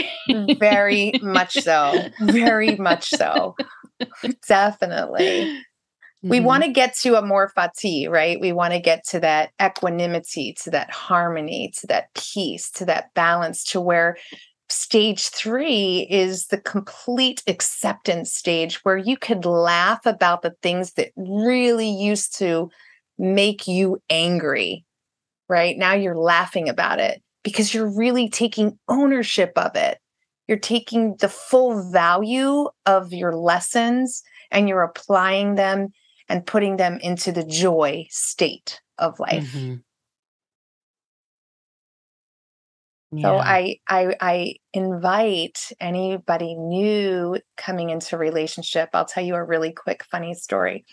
Very 0.58 1.12
much 1.22 1.54
so. 1.54 2.08
Very 2.20 2.76
much 2.76 3.08
so. 3.08 3.56
Definitely. 4.46 5.62
Mm-hmm. 6.24 6.30
We 6.30 6.40
want 6.40 6.64
to 6.64 6.70
get 6.70 6.96
to 6.98 7.16
amor 7.16 7.52
fati, 7.56 8.08
right? 8.08 8.40
We 8.40 8.52
want 8.52 8.74
to 8.74 8.80
get 8.80 9.06
to 9.08 9.20
that 9.20 9.50
equanimity, 9.62 10.54
to 10.64 10.70
that 10.70 10.90
harmony, 10.90 11.72
to 11.78 11.86
that 11.88 12.12
peace, 12.14 12.70
to 12.72 12.84
that 12.86 13.14
balance, 13.14 13.62
to 13.64 13.80
where 13.80 14.16
stage 14.68 15.28
three 15.28 16.06
is 16.10 16.46
the 16.46 16.60
complete 16.60 17.42
acceptance 17.46 18.32
stage 18.32 18.84
where 18.84 18.98
you 18.98 19.16
could 19.16 19.44
laugh 19.44 20.04
about 20.04 20.42
the 20.42 20.54
things 20.62 20.92
that 20.94 21.10
really 21.16 21.88
used 21.88 22.36
to 22.38 22.70
make 23.18 23.66
you 23.66 23.98
angry 24.10 24.84
right? 25.48 25.76
Now 25.76 25.94
you're 25.94 26.16
laughing 26.16 26.68
about 26.68 27.00
it 27.00 27.22
because 27.42 27.72
you're 27.72 27.90
really 27.90 28.28
taking 28.28 28.78
ownership 28.88 29.52
of 29.56 29.74
it. 29.74 29.98
You're 30.46 30.58
taking 30.58 31.16
the 31.16 31.28
full 31.28 31.90
value 31.90 32.68
of 32.86 33.12
your 33.12 33.34
lessons 33.34 34.22
and 34.50 34.68
you're 34.68 34.82
applying 34.82 35.56
them 35.56 35.88
and 36.28 36.46
putting 36.46 36.76
them 36.76 36.98
into 37.00 37.32
the 37.32 37.44
joy 37.44 38.06
state 38.10 38.80
of 38.98 39.18
life. 39.18 39.52
Mm-hmm. 39.54 39.74
Yeah. 43.10 43.22
So 43.22 43.36
I, 43.38 43.76
I 43.88 44.14
I 44.20 44.54
invite 44.74 45.72
anybody 45.80 46.54
new 46.54 47.38
coming 47.56 47.88
into 47.88 48.18
relationship. 48.18 48.90
I'll 48.92 49.06
tell 49.06 49.24
you 49.24 49.34
a 49.34 49.42
really 49.42 49.72
quick 49.72 50.04
funny 50.10 50.34
story. 50.34 50.84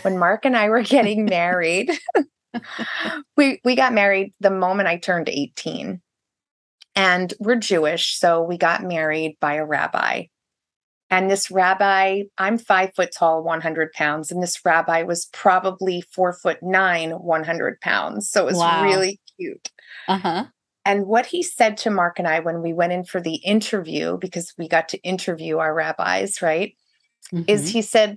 When 0.00 0.18
Marc 0.18 0.46
and 0.46 0.56
I 0.56 0.70
were 0.70 0.80
getting 0.80 1.26
married, 1.26 1.90
we 3.36 3.60
we 3.64 3.76
got 3.76 3.92
married 3.92 4.32
the 4.40 4.50
moment 4.50 4.88
I 4.88 4.96
turned 4.96 5.28
18. 5.28 6.00
And 6.96 7.34
we're 7.38 7.56
Jewish, 7.56 8.18
so 8.18 8.42
we 8.42 8.56
got 8.56 8.82
married 8.82 9.36
by 9.40 9.54
a 9.54 9.64
rabbi. 9.64 10.24
And 11.10 11.30
this 11.30 11.50
rabbi, 11.50 12.24
I'm 12.36 12.58
five 12.58 12.94
foot 12.94 13.10
tall, 13.16 13.42
100 13.42 13.92
pounds, 13.92 14.30
and 14.30 14.42
this 14.42 14.64
rabbi 14.64 15.02
was 15.02 15.26
probably 15.32 16.02
four 16.12 16.34
foot 16.34 16.58
nine, 16.62 17.10
100 17.12 17.80
pounds. 17.80 18.30
So 18.30 18.42
it 18.42 18.46
was 18.46 18.58
wow. 18.58 18.84
really 18.84 19.18
cute. 19.36 19.70
Uh-huh. 20.06 20.46
And 20.84 21.06
what 21.06 21.26
he 21.26 21.42
said 21.42 21.76
to 21.78 21.90
Marc 21.90 22.18
and 22.18 22.28
I 22.28 22.40
when 22.40 22.62
we 22.62 22.72
went 22.72 22.92
in 22.92 23.04
for 23.04 23.20
the 23.20 23.36
interview, 23.36 24.18
because 24.18 24.52
we 24.58 24.68
got 24.68 24.88
to 24.90 25.02
interview 25.02 25.58
our 25.58 25.74
rabbis, 25.74 26.42
right? 26.42 26.74
Mm-hmm. 27.32 27.44
Is 27.46 27.70
he 27.70 27.82
said, 27.82 28.16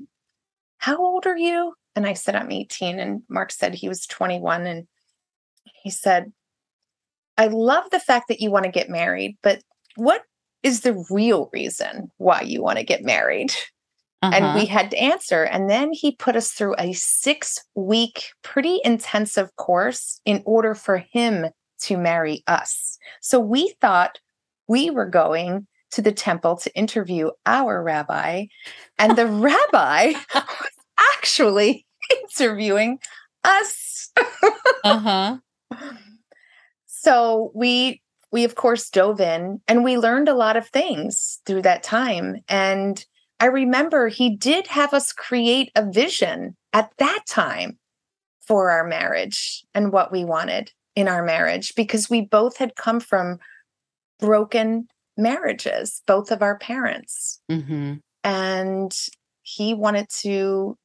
How 0.77 0.97
old 0.97 1.25
are 1.25 1.37
you? 1.37 1.73
And 1.95 2.05
I 2.05 2.13
said, 2.13 2.35
I'm 2.35 2.51
18. 2.51 2.99
And 2.99 3.23
Marc 3.29 3.51
said 3.51 3.75
he 3.75 3.89
was 3.89 4.05
21. 4.05 4.65
And 4.65 4.87
he 5.83 5.89
said, 5.89 6.31
I 7.37 7.47
love 7.47 7.89
the 7.91 7.99
fact 7.99 8.27
that 8.27 8.39
you 8.39 8.51
want 8.51 8.65
to 8.65 8.71
get 8.71 8.89
married, 8.89 9.37
but 9.41 9.61
what 9.95 10.23
is 10.63 10.81
the 10.81 11.05
real 11.09 11.49
reason 11.53 12.11
why 12.17 12.41
you 12.41 12.61
want 12.61 12.77
to 12.77 12.83
get 12.83 13.03
married? 13.03 13.51
Uh-huh. 14.21 14.35
And 14.35 14.55
we 14.55 14.67
uh-huh. 14.67 14.77
had 14.77 14.91
to 14.91 14.97
answer. 14.97 15.43
And 15.43 15.69
then 15.69 15.91
he 15.91 16.15
put 16.15 16.35
us 16.35 16.51
through 16.51 16.75
a 16.77 16.93
six 16.93 17.57
week, 17.73 18.31
pretty 18.43 18.79
intensive 18.83 19.55
course 19.55 20.21
in 20.25 20.43
order 20.45 20.75
for 20.75 20.97
him 20.97 21.47
to 21.81 21.97
marry 21.97 22.43
us. 22.47 22.99
So 23.21 23.39
we 23.39 23.73
thought 23.81 24.19
we 24.67 24.89
were 24.91 25.07
going 25.07 25.67
to 25.91 26.01
the 26.01 26.11
temple 26.11 26.55
to 26.55 26.73
interview 26.75 27.31
our 27.45 27.83
rabbi, 27.83 28.45
and 28.97 29.17
the 29.17 29.27
rabbi 29.27 30.13
was 30.33 30.71
actually 31.17 31.85
interviewing 32.11 32.99
us. 33.43 34.11
uh-huh. 34.83 35.37
So 36.85 37.51
we 37.53 38.01
we 38.31 38.43
of 38.43 38.55
course 38.55 38.89
dove 38.89 39.19
in 39.19 39.61
and 39.67 39.83
we 39.83 39.97
learned 39.97 40.29
a 40.29 40.35
lot 40.35 40.57
of 40.57 40.67
things 40.67 41.39
through 41.45 41.61
that 41.61 41.83
time 41.83 42.37
and 42.47 43.05
I 43.39 43.45
remember 43.45 44.07
he 44.07 44.35
did 44.35 44.67
have 44.67 44.93
us 44.93 45.11
create 45.11 45.71
a 45.75 45.83
vision 45.83 46.55
at 46.73 46.91
that 46.99 47.21
time 47.27 47.79
for 48.39 48.69
our 48.69 48.85
marriage 48.85 49.63
and 49.73 49.91
what 49.91 50.11
we 50.11 50.23
wanted 50.23 50.71
in 50.95 51.07
our 51.07 51.23
marriage 51.23 51.73
because 51.75 52.07
we 52.07 52.21
both 52.21 52.57
had 52.57 52.75
come 52.75 52.99
from 52.99 53.39
broken 54.19 54.87
marriages, 55.17 56.03
both 56.05 56.31
of 56.31 56.43
our 56.43 56.57
parents. 56.59 57.41
Mm-hmm. 57.51 57.95
And 58.23 58.95
he 59.41 59.73
wanted 59.73 60.07
to 60.19 60.77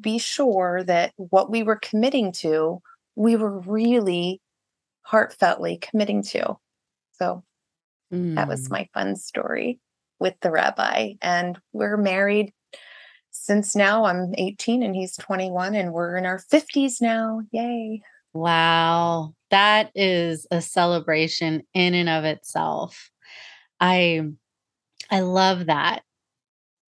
be 0.00 0.18
sure 0.18 0.82
that 0.84 1.12
what 1.16 1.50
we 1.50 1.62
were 1.62 1.76
committing 1.76 2.32
to, 2.32 2.82
we 3.16 3.36
were 3.36 3.58
really 3.60 4.40
heartfeltly 5.10 5.80
committing 5.80 6.22
to. 6.24 6.56
So 7.22 7.44
mm. 8.12 8.34
that 8.34 8.48
was 8.48 8.66
mm. 8.66 8.72
my 8.72 8.88
fun 8.92 9.14
story 9.14 9.78
with 10.18 10.34
the 10.40 10.50
rabbi. 10.50 11.14
And 11.22 11.58
we're 11.72 11.96
married 11.96 12.52
since 13.30 13.76
now 13.76 14.04
I'm 14.04 14.34
18 14.36 14.82
and 14.82 14.94
he's 14.94 15.16
21 15.16 15.74
and 15.74 15.92
we're 15.92 16.16
in 16.16 16.26
our 16.26 16.38
50s 16.38 17.00
now. 17.00 17.42
Yay. 17.52 18.02
Wow. 18.34 19.34
That 19.50 19.92
is 19.94 20.46
a 20.50 20.60
celebration 20.60 21.62
in 21.74 21.94
and 21.94 22.08
of 22.08 22.24
itself. 22.24 23.10
I 23.80 24.22
I 25.10 25.20
love 25.20 25.66
that. 25.66 26.02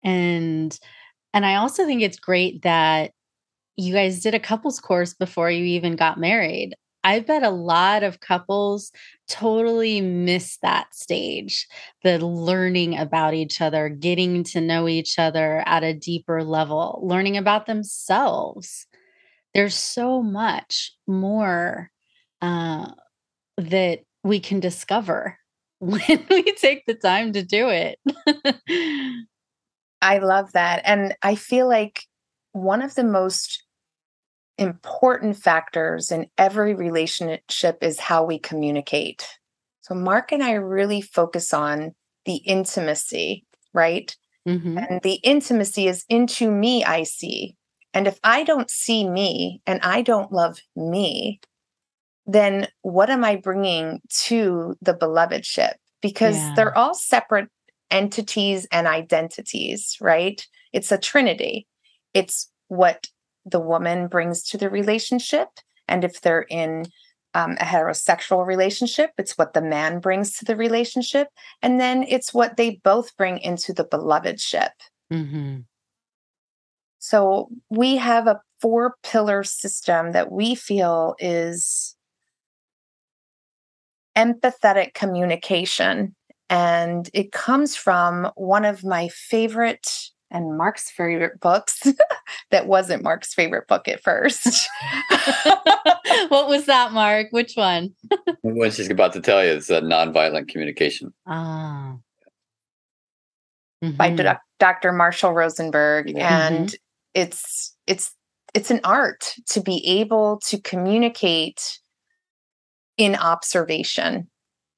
And 0.02 0.78
and 1.34 1.44
I 1.44 1.56
also 1.56 1.84
think 1.84 2.00
it's 2.00 2.18
great 2.18 2.62
that 2.62 3.12
you 3.76 3.92
guys 3.92 4.22
did 4.22 4.34
a 4.34 4.40
couples 4.40 4.80
course 4.80 5.12
before 5.12 5.50
you 5.50 5.64
even 5.64 5.96
got 5.96 6.18
married. 6.18 6.74
I 7.04 7.20
bet 7.20 7.42
a 7.42 7.50
lot 7.50 8.02
of 8.02 8.20
couples 8.20 8.90
totally 9.28 10.00
miss 10.00 10.56
that 10.62 10.94
stage 10.94 11.68
the 12.02 12.18
learning 12.18 12.96
about 12.98 13.34
each 13.34 13.60
other, 13.60 13.88
getting 13.88 14.42
to 14.44 14.60
know 14.60 14.88
each 14.88 15.18
other 15.18 15.62
at 15.66 15.84
a 15.84 15.94
deeper 15.94 16.42
level, 16.42 17.00
learning 17.02 17.36
about 17.36 17.66
themselves. 17.66 18.86
there's 19.54 19.74
so 19.74 20.22
much 20.22 20.92
more 21.06 21.90
uh, 22.42 22.90
that 23.58 24.00
we 24.24 24.40
can 24.40 24.60
discover 24.60 25.38
when 25.80 26.26
we 26.30 26.42
take 26.54 26.86
the 26.86 26.94
time 26.94 27.32
to 27.32 27.42
do 27.42 27.68
it. 27.68 27.98
I 30.02 30.18
love 30.18 30.52
that. 30.52 30.82
And 30.84 31.14
I 31.22 31.34
feel 31.34 31.68
like 31.68 32.04
one 32.52 32.82
of 32.82 32.94
the 32.94 33.04
most 33.04 33.63
important 34.58 35.36
factors 35.36 36.10
in 36.10 36.26
every 36.38 36.74
relationship 36.74 37.78
is 37.82 38.00
how 38.00 38.24
we 38.24 38.38
communicate. 38.38 39.26
So, 39.80 39.94
Marc 39.94 40.32
and 40.32 40.42
I 40.42 40.52
really 40.52 41.00
focus 41.00 41.52
on 41.52 41.94
the 42.24 42.36
intimacy, 42.36 43.44
right? 43.72 44.14
Mm-hmm. 44.48 44.78
And 44.78 45.02
the 45.02 45.14
intimacy 45.22 45.88
is 45.88 46.04
into 46.08 46.50
me, 46.50 46.84
I 46.84 47.02
see. 47.02 47.56
And 47.92 48.06
if 48.06 48.18
I 48.24 48.44
don't 48.44 48.70
see 48.70 49.08
me 49.08 49.62
and 49.66 49.80
I 49.82 50.02
don't 50.02 50.32
love 50.32 50.58
me, 50.74 51.40
then 52.26 52.68
what 52.82 53.10
am 53.10 53.24
I 53.24 53.36
bringing 53.36 54.00
to 54.24 54.76
the 54.80 54.94
belovedship? 54.94 55.74
Because 56.02 56.36
yeah. 56.36 56.54
they're 56.56 56.76
all 56.76 56.94
separate 56.94 57.48
entities 57.90 58.66
and 58.72 58.86
identities, 58.86 59.96
right? 60.00 60.46
It's 60.72 60.90
a 60.90 60.98
trinity. 60.98 61.66
It's 62.12 62.50
what 62.68 63.08
the 63.44 63.60
woman 63.60 64.08
brings 64.08 64.42
to 64.50 64.58
the 64.58 64.70
relationship. 64.70 65.48
And 65.88 66.04
if 66.04 66.20
they're 66.20 66.46
in 66.48 66.86
um, 67.34 67.52
a 67.60 67.64
heterosexual 67.64 68.46
relationship, 68.46 69.10
it's 69.18 69.36
what 69.36 69.54
the 69.54 69.62
man 69.62 69.98
brings 69.98 70.34
to 70.38 70.44
the 70.44 70.56
relationship. 70.56 71.28
And 71.62 71.80
then 71.80 72.04
it's 72.08 72.32
what 72.32 72.56
they 72.56 72.80
both 72.84 73.16
bring 73.16 73.38
into 73.38 73.72
the 73.72 73.84
belovedship. 73.84 74.70
Mm-hmm. 75.12 75.60
So 76.98 77.48
we 77.68 77.96
have 77.96 78.26
a 78.26 78.40
four 78.60 78.94
pillar 79.02 79.42
system 79.42 80.12
that 80.12 80.32
we 80.32 80.54
feel 80.54 81.16
is 81.18 81.96
empathetic 84.16 84.94
communication. 84.94 86.14
And 86.48 87.10
it 87.12 87.32
comes 87.32 87.76
from 87.76 88.30
one 88.36 88.64
of 88.64 88.84
my 88.84 89.08
favorite 89.08 89.90
and 90.34 90.58
Marc's 90.58 90.90
favorite 90.90 91.40
books 91.40 91.80
that 92.50 92.66
wasn't 92.66 93.04
Marc's 93.04 93.32
favorite 93.32 93.68
book 93.68 93.86
at 93.86 94.02
first. 94.02 94.68
what 96.28 96.48
was 96.48 96.66
that, 96.66 96.92
Marc? 96.92 97.28
Which 97.30 97.54
one? 97.54 97.94
when 98.42 98.70
she's 98.72 98.90
about 98.90 99.12
to 99.14 99.20
tell 99.20 99.42
you, 99.42 99.52
it's 99.52 99.70
a 99.70 99.80
nonviolent 99.80 100.48
communication. 100.48 101.14
Ah. 101.26 101.96
Mm-hmm. 103.82 103.96
By 103.96 104.38
Dr. 104.58 104.92
Marshall 104.92 105.32
Rosenberg. 105.32 106.08
Mm-hmm. 106.08 106.18
And 106.18 106.74
it's 107.14 107.76
it's 107.86 108.12
it's 108.54 108.70
an 108.70 108.80
art 108.82 109.34
to 109.50 109.60
be 109.60 110.00
able 110.00 110.40
to 110.48 110.60
communicate 110.60 111.78
in 112.96 113.14
observation. 113.14 114.28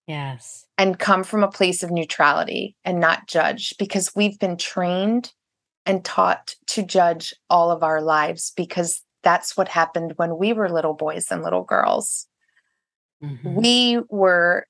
Yes. 0.06 0.66
And 0.78 0.98
come 0.98 1.24
from 1.24 1.42
a 1.42 1.50
place 1.50 1.82
of 1.82 1.90
neutrality 1.90 2.76
and 2.84 3.00
not 3.00 3.26
judge 3.26 3.74
because 3.78 4.14
we've 4.14 4.38
been 4.38 4.56
trained 4.56 5.32
and 5.86 6.04
taught 6.04 6.54
to 6.66 6.82
judge 6.82 7.34
all 7.48 7.70
of 7.70 7.82
our 7.82 8.02
lives 8.02 8.52
because 8.56 9.02
that's 9.22 9.56
what 9.56 9.68
happened 9.68 10.12
when 10.16 10.36
we 10.36 10.52
were 10.52 10.68
little 10.68 10.94
boys 10.94 11.28
and 11.30 11.42
little 11.42 11.64
girls. 11.64 12.26
Mm-hmm. 13.22 13.54
We 13.54 14.00
were 14.08 14.66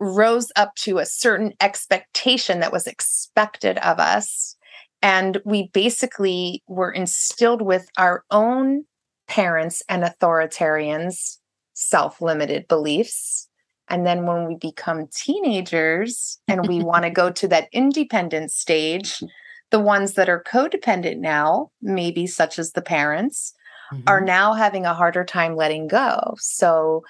rose 0.00 0.52
up 0.54 0.74
to 0.76 0.98
a 0.98 1.06
certain 1.06 1.54
expectation 1.60 2.60
that 2.60 2.72
was 2.72 2.86
expected 2.86 3.78
of 3.78 3.98
us 3.98 4.56
and 5.02 5.40
we 5.44 5.68
basically 5.72 6.62
were 6.66 6.90
instilled 6.90 7.62
with 7.62 7.88
our 7.96 8.24
own 8.30 8.84
parents 9.28 9.82
and 9.88 10.02
authoritarians 10.02 11.38
self 11.74 12.20
limited 12.20 12.66
beliefs. 12.66 13.48
And 13.88 14.04
then 14.04 14.26
when 14.26 14.46
we 14.46 14.56
become 14.56 15.06
teenagers 15.14 16.38
and 16.48 16.66
we 16.66 16.82
want 16.82 17.04
to 17.04 17.10
go 17.10 17.30
to 17.30 17.48
that 17.48 17.68
independent 17.72 18.50
stage, 18.50 19.22
the 19.70 19.80
ones 19.80 20.14
that 20.14 20.28
are 20.28 20.42
codependent 20.42 21.18
now, 21.18 21.70
maybe 21.82 22.26
such 22.26 22.58
as 22.58 22.72
the 22.72 22.82
parents, 22.82 23.54
mm-hmm. 23.92 24.02
are 24.06 24.20
now 24.20 24.54
having 24.54 24.86
a 24.86 24.94
harder 24.94 25.24
time 25.24 25.56
letting 25.56 25.86
go. 25.86 26.34
So 26.38 27.04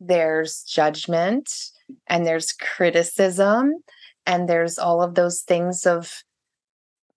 there's 0.00 0.62
judgment 0.62 1.50
and 2.06 2.26
there's 2.26 2.52
criticism 2.52 3.82
and 4.26 4.48
there's 4.48 4.78
all 4.78 5.02
of 5.02 5.14
those 5.14 5.42
things 5.42 5.86
of 5.86 6.22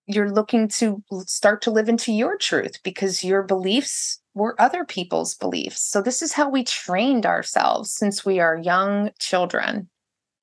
you're 0.06 0.30
looking 0.30 0.68
to 0.68 1.02
start 1.26 1.60
to 1.62 1.70
live 1.70 1.88
into 1.88 2.12
your 2.12 2.38
truth 2.38 2.78
because 2.82 3.22
your 3.22 3.42
beliefs 3.42 4.20
were 4.34 4.58
other 4.58 4.84
people's 4.84 5.34
beliefs. 5.34 5.82
So, 5.82 6.00
this 6.00 6.22
is 6.22 6.32
how 6.32 6.48
we 6.48 6.64
trained 6.64 7.26
ourselves 7.26 7.92
since 7.92 8.24
we 8.24 8.40
are 8.40 8.56
young 8.56 9.10
children 9.18 9.90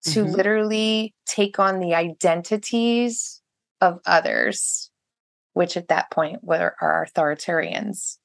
to 0.03 0.23
mm-hmm. 0.23 0.33
literally 0.33 1.15
take 1.25 1.57
on 1.57 1.79
the 1.79 1.95
identities 1.95 3.41
of 3.81 3.99
others, 4.05 4.89
which 5.53 5.77
at 5.77 5.89
that 5.89 6.11
point 6.11 6.43
were 6.43 6.75
are 6.81 7.05
authoritarians. 7.05 8.17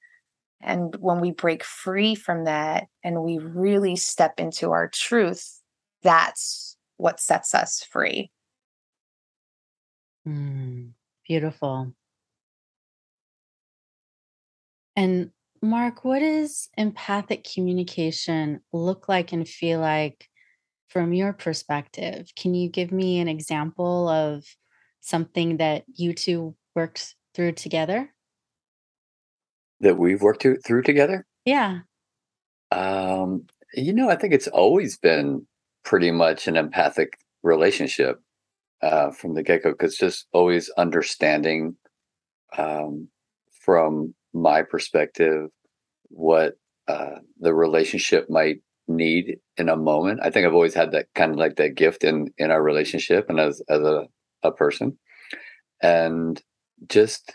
And 0.63 0.95
when 0.97 1.21
we 1.21 1.31
break 1.31 1.65
free 1.65 2.15
from 2.15 2.45
that 2.45 2.87
and 3.03 3.23
we 3.23 3.39
really 3.39 3.97
step 3.97 4.39
into 4.39 4.73
our 4.73 4.89
truth, 4.89 5.61
that's 6.03 6.77
what 6.97 7.19
sets 7.19 7.55
us 7.55 7.83
free. 7.91 8.31
Mm. 10.27 10.91
Beautiful. 11.27 11.95
And 14.97 15.31
Marc, 15.63 16.05
what 16.05 16.19
does 16.19 16.69
empathic 16.77 17.47
communication 17.55 18.61
look 18.73 19.09
like 19.09 19.33
and 19.33 19.49
feel 19.49 19.81
like 19.81 20.29
from 20.89 21.13
your 21.13 21.33
perspective? 21.33 22.29
Can 22.37 22.55
you 22.55 22.69
give 22.69 22.93
me 22.93 23.21
an 23.21 23.29
example 23.29 24.09
of 24.09 24.45
something 25.01 25.59
that 25.59 25.85
you 25.95 26.13
two 26.13 26.55
worked 26.75 27.15
through 27.35 27.53
together? 27.53 28.13
That 29.81 29.99
we've 29.99 30.23
worked 30.23 30.47
through 30.65 30.83
together? 30.83 31.27
Yeah. 31.45 31.81
Um, 32.71 33.47
you 33.75 33.93
know, 33.93 34.11
I 34.11 34.17
think 34.17 34.35
it's 34.35 34.49
always 34.49 34.99
been 34.99 35.47
pretty 35.85 36.11
much 36.11 36.47
an 36.47 36.57
empathic 36.57 37.19
relationship 37.43 38.21
uh, 38.83 39.11
from 39.11 39.35
the 39.35 39.43
get 39.43 39.63
go 39.63 39.73
because 39.73 39.97
just 39.97 40.27
always 40.33 40.71
understanding 40.77 41.77
um, 42.57 43.09
from 43.51 44.15
my 44.33 44.63
perspective 44.63 45.49
what 46.09 46.55
uh, 46.89 47.17
the 47.39 47.55
relationship 47.55 48.29
might 48.29 48.59
need 48.89 49.39
in 49.57 49.69
a 49.69 49.77
moment. 49.77 50.21
I 50.23 50.31
think 50.31 50.47
I've 50.47 50.55
always 50.55 50.75
had 50.75 50.93
that 50.93 51.07
kind 51.15 51.33
of 51.33 51.39
like 51.39 51.57
that 51.57 51.75
gift 51.75 52.05
in 52.05 52.33
in 52.39 52.51
our 52.51 52.63
relationship 52.63 53.27
and 53.29 53.39
as 53.39 53.63
as 53.69 53.81
a 53.81 54.07
a 54.43 54.51
person, 54.51 54.99
and 55.83 56.41
just 56.89 57.35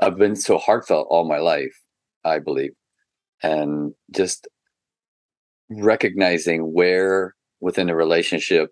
I've 0.00 0.18
been 0.18 0.36
so 0.36 0.58
heartfelt 0.58 1.06
all 1.10 1.28
my 1.28 1.38
life. 1.38 1.76
I 2.24 2.40
believe, 2.40 2.72
and 3.42 3.92
just 4.10 4.48
recognizing 5.70 6.72
where 6.74 7.34
within 7.60 7.88
a 7.88 7.96
relationship 7.96 8.70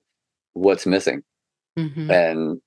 what's 0.52 0.86
missing 0.86 1.22
mm-hmm. 1.78 2.10
and 2.10 2.60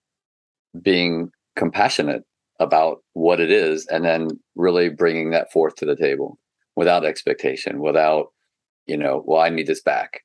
being 0.82 1.30
compassionate 1.56 2.24
about 2.60 2.98
what 3.14 3.40
it 3.40 3.52
is 3.52 3.86
and 3.88 4.04
then 4.04 4.28
really 4.56 4.90
bringing 4.90 5.32
that 5.32 5.52
forth 5.52 5.76
to 5.76 5.86
the 5.86 5.96
table 5.96 6.38
without 6.76 7.06
expectation 7.06 7.80
without 7.82 8.28
you 8.86 8.98
know 8.98 9.24
well 9.26 9.42
i 9.42 9.50
need 9.50 9.68
this 9.68 9.82
back 9.82 10.22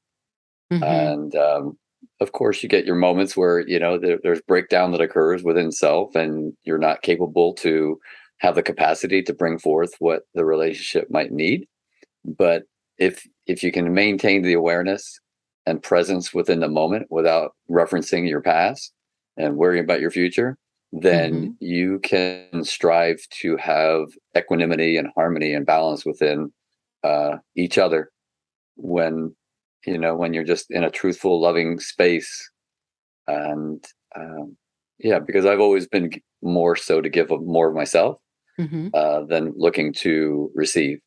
mm-hmm. 0.72 0.82
and 0.82 1.34
um, 1.36 1.78
of 2.22 2.32
course 2.32 2.62
you 2.62 2.68
get 2.68 2.86
your 2.86 2.96
moments 2.96 3.36
where 3.36 3.60
you 3.68 3.78
know 3.78 3.98
there, 3.98 4.18
there's 4.22 4.40
breakdown 4.42 4.92
that 4.92 5.00
occurs 5.00 5.42
within 5.42 5.72
self 5.72 6.14
and 6.14 6.52
you're 6.64 6.78
not 6.78 7.02
capable 7.02 7.52
to 7.54 7.98
have 8.38 8.54
the 8.54 8.62
capacity 8.62 9.22
to 9.22 9.34
bring 9.34 9.58
forth 9.58 9.92
what 9.98 10.22
the 10.34 10.44
relationship 10.44 11.08
might 11.10 11.32
need 11.32 11.66
but 12.24 12.62
if 12.98 13.26
if 13.46 13.62
you 13.62 13.72
can 13.72 13.92
maintain 13.92 14.42
the 14.42 14.52
awareness 14.52 15.20
and 15.66 15.82
presence 15.82 16.32
within 16.34 16.60
the 16.60 16.68
moment 16.68 17.06
without 17.10 17.52
referencing 17.70 18.28
your 18.28 18.40
past 18.40 18.92
and 19.36 19.56
worrying 19.56 19.84
about 19.84 20.00
your 20.00 20.10
future, 20.10 20.58
then 20.92 21.32
mm-hmm. 21.32 21.50
you 21.60 21.98
can 22.00 22.64
strive 22.64 23.18
to 23.30 23.56
have 23.56 24.06
equanimity 24.36 24.96
and 24.96 25.08
harmony 25.14 25.54
and 25.54 25.66
balance 25.66 26.04
within 26.04 26.52
uh, 27.02 27.36
each 27.56 27.78
other 27.78 28.10
when 28.76 29.34
you 29.86 29.98
know 29.98 30.14
when 30.14 30.32
you're 30.32 30.44
just 30.44 30.70
in 30.70 30.84
a 30.84 30.90
truthful 30.90 31.40
loving 31.40 31.78
space 31.78 32.50
and 33.26 33.84
um, 34.16 34.56
yeah 34.98 35.18
because 35.18 35.46
i've 35.46 35.60
always 35.60 35.86
been 35.86 36.10
more 36.42 36.76
so 36.76 37.00
to 37.00 37.08
give 37.08 37.30
more 37.30 37.68
of 37.68 37.74
myself 37.74 38.18
mm-hmm. 38.58 38.88
uh, 38.94 39.24
than 39.24 39.52
looking 39.56 39.92
to 39.92 40.50
receive 40.54 40.98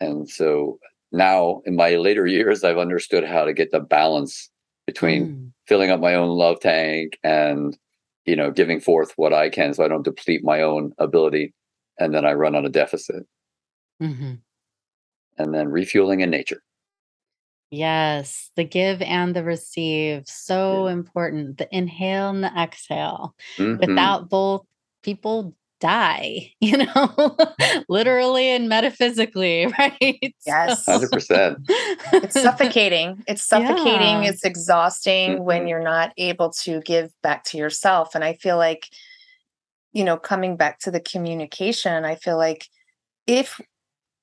and 0.00 0.28
so 0.28 0.78
now 1.12 1.60
in 1.64 1.76
my 1.76 1.96
later 1.96 2.26
years 2.36 2.64
i've 2.64 2.78
understood 2.78 3.24
how 3.24 3.44
to 3.44 3.52
get 3.52 3.70
the 3.70 3.80
balance 3.80 4.50
between 4.86 5.28
mm. 5.28 5.52
filling 5.66 5.90
up 5.90 6.00
my 6.00 6.14
own 6.14 6.30
love 6.30 6.58
tank 6.60 7.18
and 7.22 7.76
you 8.24 8.34
know 8.34 8.50
giving 8.50 8.80
forth 8.80 9.12
what 9.16 9.32
i 9.32 9.48
can 9.48 9.72
so 9.72 9.84
i 9.84 9.88
don't 9.88 10.04
deplete 10.04 10.42
my 10.42 10.62
own 10.62 10.92
ability 10.98 11.54
and 11.98 12.14
then 12.14 12.24
i 12.24 12.32
run 12.32 12.54
on 12.54 12.64
a 12.64 12.70
deficit 12.70 13.24
Mm-hmm. 14.02 14.36
and 15.36 15.54
then 15.54 15.68
refueling 15.68 16.20
in 16.20 16.30
nature. 16.30 16.62
Yes, 17.70 18.50
the 18.56 18.64
give 18.64 19.00
and 19.02 19.34
the 19.34 19.44
receive. 19.44 20.24
So 20.26 20.86
important. 20.88 21.58
The 21.58 21.68
inhale 21.74 22.30
and 22.30 22.42
the 22.42 22.52
exhale. 22.58 23.34
Mhm. 23.58 23.78
Without 23.80 24.28
both, 24.28 24.66
people 25.02 25.54
die, 25.80 26.52
you 26.60 26.76
know, 26.78 27.36
literally 27.88 28.48
and 28.48 28.68
metaphysically, 28.68 29.66
right? 29.78 30.34
Yes. 30.44 30.84
100%. 30.86 31.56
it's 32.12 32.40
suffocating. 32.42 33.22
It's 33.26 33.42
suffocating. 33.44 34.22
Yeah. 34.24 34.30
It's 34.30 34.44
exhausting 34.44 35.44
when 35.44 35.64
Mhm. 35.64 35.68
you're 35.68 35.82
not 35.82 36.12
able 36.18 36.50
to 36.64 36.80
give 36.82 37.12
back 37.22 37.44
to 37.44 37.56
yourself. 37.56 38.14
And 38.14 38.24
I 38.24 38.34
feel 38.34 38.56
like, 38.58 38.88
you 39.92 40.04
know, 40.04 40.16
coming 40.18 40.56
back 40.56 40.80
to 40.80 40.90
the 40.90 41.00
communication, 41.00 42.04
I 42.04 42.16
feel 42.16 42.36
like 42.36 42.66
if 43.26 43.60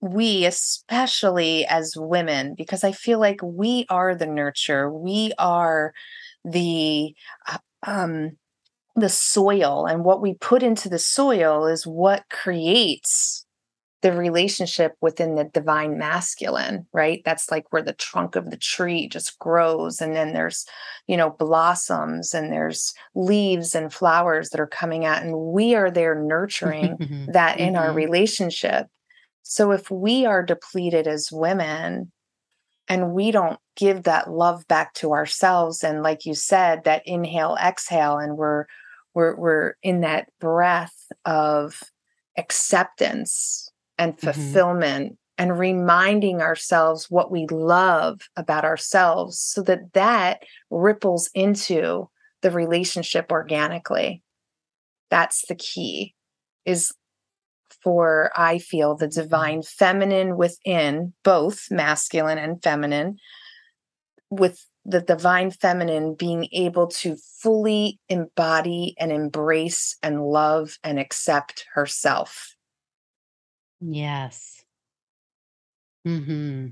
we, 0.01 0.45
especially 0.45 1.65
as 1.65 1.95
women, 1.97 2.55
because 2.55 2.83
I 2.83 2.91
feel 2.91 3.19
like 3.19 3.39
we 3.43 3.85
are 3.89 4.15
the 4.15 4.27
nurture, 4.27 4.91
we 4.91 5.33
are 5.39 5.93
the, 6.45 7.15
uh, 7.47 7.57
um, 7.85 8.37
the 8.95 9.09
soil 9.09 9.85
and 9.85 10.03
what 10.03 10.21
we 10.21 10.33
put 10.35 10.63
into 10.63 10.89
the 10.89 10.99
soil 10.99 11.67
is 11.67 11.85
what 11.87 12.25
creates 12.29 13.45
the 14.01 14.13
relationship 14.13 14.93
within 15.01 15.35
the 15.35 15.45
divine 15.45 15.97
masculine, 15.97 16.87
right? 16.93 17.21
That's 17.25 17.51
like 17.51 17.71
where 17.73 17.81
the 17.81 17.93
trunk 17.93 18.35
of 18.35 18.51
the 18.51 18.57
tree 18.57 19.09
just 19.09 19.39
grows. 19.39 20.01
And 20.01 20.15
then 20.15 20.33
there's, 20.33 20.65
you 21.07 21.17
know, 21.17 21.31
blossoms 21.31 22.33
and 22.33 22.51
there's 22.51 22.93
leaves 23.15 23.75
and 23.75 23.91
flowers 23.91 24.49
that 24.51 24.59
are 24.59 24.67
coming 24.67 25.05
out. 25.05 25.23
And 25.23 25.35
we 25.37 25.75
are 25.75 25.89
there 25.91 26.15
nurturing 26.15 26.99
that 27.27 27.59
in 27.59 27.75
our 27.75 27.91
Mhm. 27.91 27.95
relationship. 27.95 28.87
So 29.49 29.71
if 29.71 29.89
we 29.89 30.25
are 30.25 30.43
depleted 30.43 31.07
as 31.07 31.31
women 31.31 32.11
and 32.87 33.13
we 33.13 33.31
don't 33.31 33.59
give 33.75 34.03
that 34.03 34.29
love 34.31 34.67
back 34.67 34.93
to 34.95 35.13
ourselves, 35.13 35.83
and 35.83 36.03
like 36.03 36.25
you 36.25 36.33
said, 36.35 36.83
that 36.85 37.03
inhale, 37.05 37.57
exhale, 37.63 38.17
and 38.17 38.37
we're 38.37 38.65
we're 39.13 39.35
we're 39.35 39.73
in 39.83 40.01
that 40.01 40.29
breath 40.39 40.95
of 41.25 41.81
acceptance 42.37 43.71
and 43.97 44.17
Mhm. 44.17 44.21
fulfillment 44.23 45.17
and 45.37 45.59
reminding 45.59 46.41
ourselves 46.41 47.09
what 47.09 47.31
we 47.31 47.47
love 47.47 48.21
about 48.35 48.65
ourselves 48.65 49.39
so 49.39 49.61
that 49.63 49.93
that 49.93 50.43
ripples 50.69 51.29
into 51.33 52.09
the 52.41 52.51
relationship 52.51 53.31
organically 53.31 54.23
that's 55.09 55.45
the 55.47 55.55
key 55.55 56.13
is 56.65 56.93
for 57.87 58.31
i 58.35 58.57
feel 58.57 58.95
the 58.95 59.07
divine 59.07 59.61
feminine 59.61 60.35
within 60.35 61.13
both 61.23 61.71
masculine 61.71 62.37
and 62.37 62.61
feminine 62.61 63.15
with 64.29 64.65
the 64.83 64.99
divine 64.99 65.51
feminine 65.51 66.13
being 66.13 66.49
able 66.51 66.87
to 66.87 67.15
fully 67.41 67.97
embody 68.09 68.93
and 68.99 69.09
embrace 69.09 69.95
and 70.03 70.21
love 70.21 70.77
and 70.83 70.99
accept 70.99 71.65
herself. 71.73 72.55
Yes. 73.79 74.63
hmm 76.05 76.67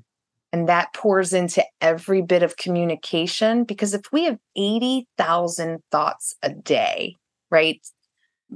and 0.51 0.69
that 0.69 0.93
pours 0.93 1.33
into 1.33 1.61
every 1.81 2.21
bit 2.21 2.41
of 2.41 2.55
communication 2.55 3.65
because 3.65 3.93
if 3.93 4.03
we 4.13 4.23
have 4.23 4.37
80,000 4.55 5.79
thoughts 5.91 6.35
a 6.41 6.49
day 6.49 7.15
right 7.51 7.85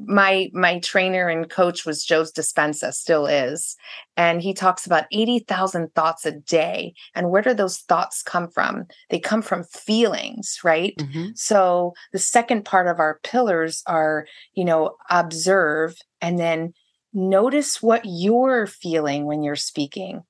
my 0.05 0.49
my 0.53 0.79
trainer 0.79 1.27
and 1.27 1.49
coach 1.49 1.85
was 1.85 2.03
Joe's 2.03 2.31
Dispenza 2.31 2.93
still 2.93 3.25
is 3.27 3.75
and 4.17 4.41
he 4.41 4.53
talks 4.53 4.85
about 4.85 5.05
80,000 5.11 5.93
thoughts 5.95 6.25
a 6.25 6.31
day. 6.31 6.93
And 7.15 7.29
where 7.29 7.41
do 7.41 7.53
those 7.53 7.79
thoughts 7.79 8.21
come 8.21 8.49
from? 8.49 8.85
They 9.09 9.19
come 9.19 9.41
from 9.41 9.63
feelings 9.63 10.59
right? 10.63 10.93
Hmm 10.99 11.29
so 11.35 11.93
the 12.11 12.19
second 12.19 12.65
part 12.65 12.87
of 12.87 12.99
our 12.99 13.19
pillars 13.23 13.83
are 13.85 14.25
you 14.53 14.65
know 14.65 14.95
observe 15.09 15.95
and 16.21 16.37
then 16.37 16.73
notice 17.13 17.81
what 17.81 18.01
you're 18.05 18.67
feeling 18.67 19.25
when 19.25 19.43
you're 19.43 19.55
speaking. 19.55 20.23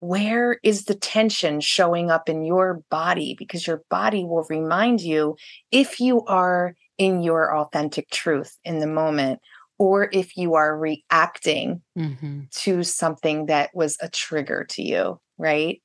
Where 0.00 0.58
is 0.62 0.84
the 0.84 0.94
tension 0.94 1.60
showing 1.60 2.10
up 2.10 2.28
in 2.28 2.44
your 2.44 2.82
body? 2.90 3.34
Because 3.38 3.66
your 3.66 3.82
body 3.88 4.24
will 4.24 4.46
remind 4.50 5.00
you 5.00 5.36
if 5.70 6.00
you 6.00 6.24
are 6.26 6.74
in 6.98 7.22
your 7.22 7.56
authentic 7.56 8.10
truth 8.10 8.58
in 8.64 8.78
the 8.78 8.86
moment 8.86 9.40
or 9.78 10.08
if 10.12 10.36
you 10.36 10.54
are 10.54 10.78
reacting 10.78 11.82
hmm 11.96 12.40
to 12.52 12.82
something 12.84 13.46
that 13.46 13.70
was 13.74 13.96
a 14.00 14.08
trigger 14.08 14.64
to 14.68 14.82
you 14.82 15.18
right? 15.38 15.82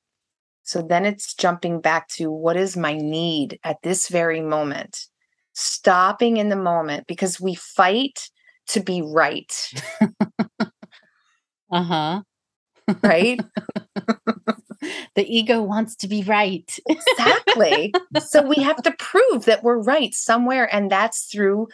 So 0.64 0.82
then 0.82 1.06
it's 1.06 1.34
jumping 1.34 1.82
back 1.82 2.08
to 2.10 2.32
what 2.32 2.56
is 2.56 2.78
my 2.78 2.96
need 2.96 3.60
at 3.64 3.78
this 3.84 4.08
very 4.08 4.42
moment? 4.42 5.08
Stopping 5.54 6.38
in 6.38 6.50
the 6.50 6.56
moment 6.56 7.08
because 7.08 7.42
we 7.42 7.56
fight 7.56 8.30
to 8.68 8.80
be 8.80 9.02
right. 9.02 9.52
Uh-huh. 11.72 12.22
right 13.04 13.40
the 15.16 15.26
ego 15.26 15.62
wants 15.62 15.96
to 15.98 16.08
be 16.08 16.24
right. 16.24 16.78
exactly. 16.90 17.94
So 18.20 18.42
we 18.42 18.58
have 18.58 18.82
to 18.84 18.92
prove 18.92 19.46
that 19.46 19.64
we're 19.64 19.82
right 19.82 20.14
somewhere 20.14 20.74
and 20.74 20.92
that's 20.92 21.26
through 21.26 21.68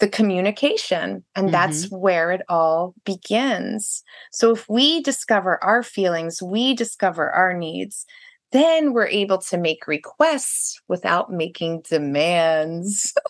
the 0.00 0.08
communication 0.08 1.24
and 1.36 1.54
that's 1.54 1.86
mm-hmm. 1.86 1.96
where 1.96 2.30
it 2.32 2.42
all 2.48 2.94
begins. 3.04 4.02
So 4.32 4.52
if 4.52 4.68
we 4.68 5.00
discover 5.02 5.62
our 5.62 5.82
feelings 5.82 6.42
we 6.42 6.74
discover 6.74 7.30
our 7.30 7.52
needs 7.54 8.06
then 8.52 8.92
we're 8.92 9.08
able 9.08 9.38
to 9.38 9.58
make 9.58 9.88
requests 9.88 10.80
without 10.88 11.30
making 11.30 11.82
demands. 11.88 13.12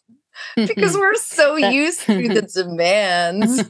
Because 0.57 0.95
mm-hmm. 0.95 0.99
we're 0.99 1.15
so 1.15 1.55
used 1.55 2.01
to 2.07 2.29
the 2.29 2.43
demands 2.55 3.63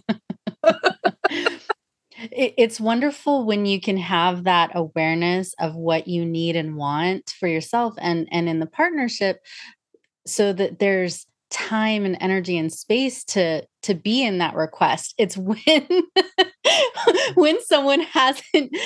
it, 2.32 2.54
it's 2.56 2.80
wonderful 2.80 3.44
when 3.44 3.66
you 3.66 3.80
can 3.80 3.96
have 3.96 4.44
that 4.44 4.70
awareness 4.74 5.54
of 5.58 5.74
what 5.74 6.08
you 6.08 6.24
need 6.24 6.56
and 6.56 6.76
want 6.76 7.30
for 7.38 7.48
yourself 7.48 7.94
and 7.98 8.28
and 8.30 8.48
in 8.48 8.60
the 8.60 8.66
partnership 8.66 9.40
so 10.26 10.52
that 10.52 10.78
there's 10.78 11.26
time 11.50 12.04
and 12.04 12.16
energy 12.20 12.58
and 12.58 12.72
space 12.72 13.22
to 13.24 13.64
to 13.82 13.94
be 13.94 14.24
in 14.24 14.38
that 14.38 14.54
request. 14.54 15.14
It's 15.18 15.36
when 15.38 15.86
when 17.34 17.62
someone 17.64 18.00
hasn't 18.00 18.76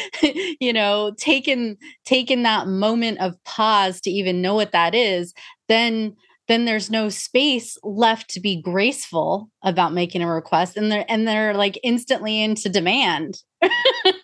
you 0.60 0.72
know 0.72 1.14
taken 1.18 1.76
taken 2.04 2.42
that 2.42 2.66
moment 2.66 3.20
of 3.20 3.42
pause 3.44 4.00
to 4.02 4.10
even 4.10 4.42
know 4.42 4.54
what 4.54 4.72
that 4.72 4.94
is 4.94 5.32
then 5.68 6.16
then 6.48 6.64
there's 6.64 6.90
no 6.90 7.08
space 7.08 7.76
left 7.82 8.30
to 8.30 8.40
be 8.40 8.60
graceful 8.60 9.50
about 9.62 9.92
making 9.92 10.22
a 10.22 10.26
request 10.32 10.76
and 10.76 10.90
they're 10.90 11.04
and 11.08 11.26
they're 11.28 11.54
like 11.54 11.78
instantly 11.82 12.42
into 12.42 12.68
demand 12.68 13.42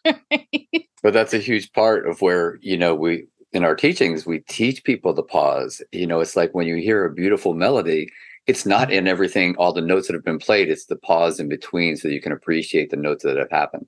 Right? 0.05 0.89
But 1.03 1.13
that's 1.13 1.35
a 1.35 1.39
huge 1.39 1.73
part 1.73 2.09
of 2.09 2.21
where, 2.23 2.59
you 2.63 2.77
know, 2.77 2.95
we 2.95 3.27
in 3.53 3.63
our 3.65 3.77
teachings, 3.77 4.27
we 4.27 4.41
teach 4.49 4.83
people 4.85 5.15
to 5.15 5.23
pause. 5.23 5.83
You 5.93 6.07
know, 6.07 6.21
it's 6.21 6.37
like 6.37 6.55
when 6.55 6.67
you 6.67 6.77
hear 6.77 7.05
a 7.05 7.13
beautiful 7.15 7.55
melody, 7.55 8.09
it's 8.47 8.67
not 8.67 8.93
in 8.93 9.07
everything, 9.07 9.55
all 9.57 9.73
the 9.73 9.81
notes 9.81 10.07
that 10.09 10.15
have 10.15 10.25
been 10.25 10.39
played, 10.39 10.69
it's 10.71 10.87
the 10.87 10.97
pause 10.97 11.39
in 11.39 11.49
between 11.49 11.97
so 11.97 12.09
you 12.09 12.21
can 12.21 12.33
appreciate 12.33 12.91
the 12.91 12.97
notes 12.97 13.23
that 13.25 13.37
have 13.37 13.51
happened. 13.51 13.87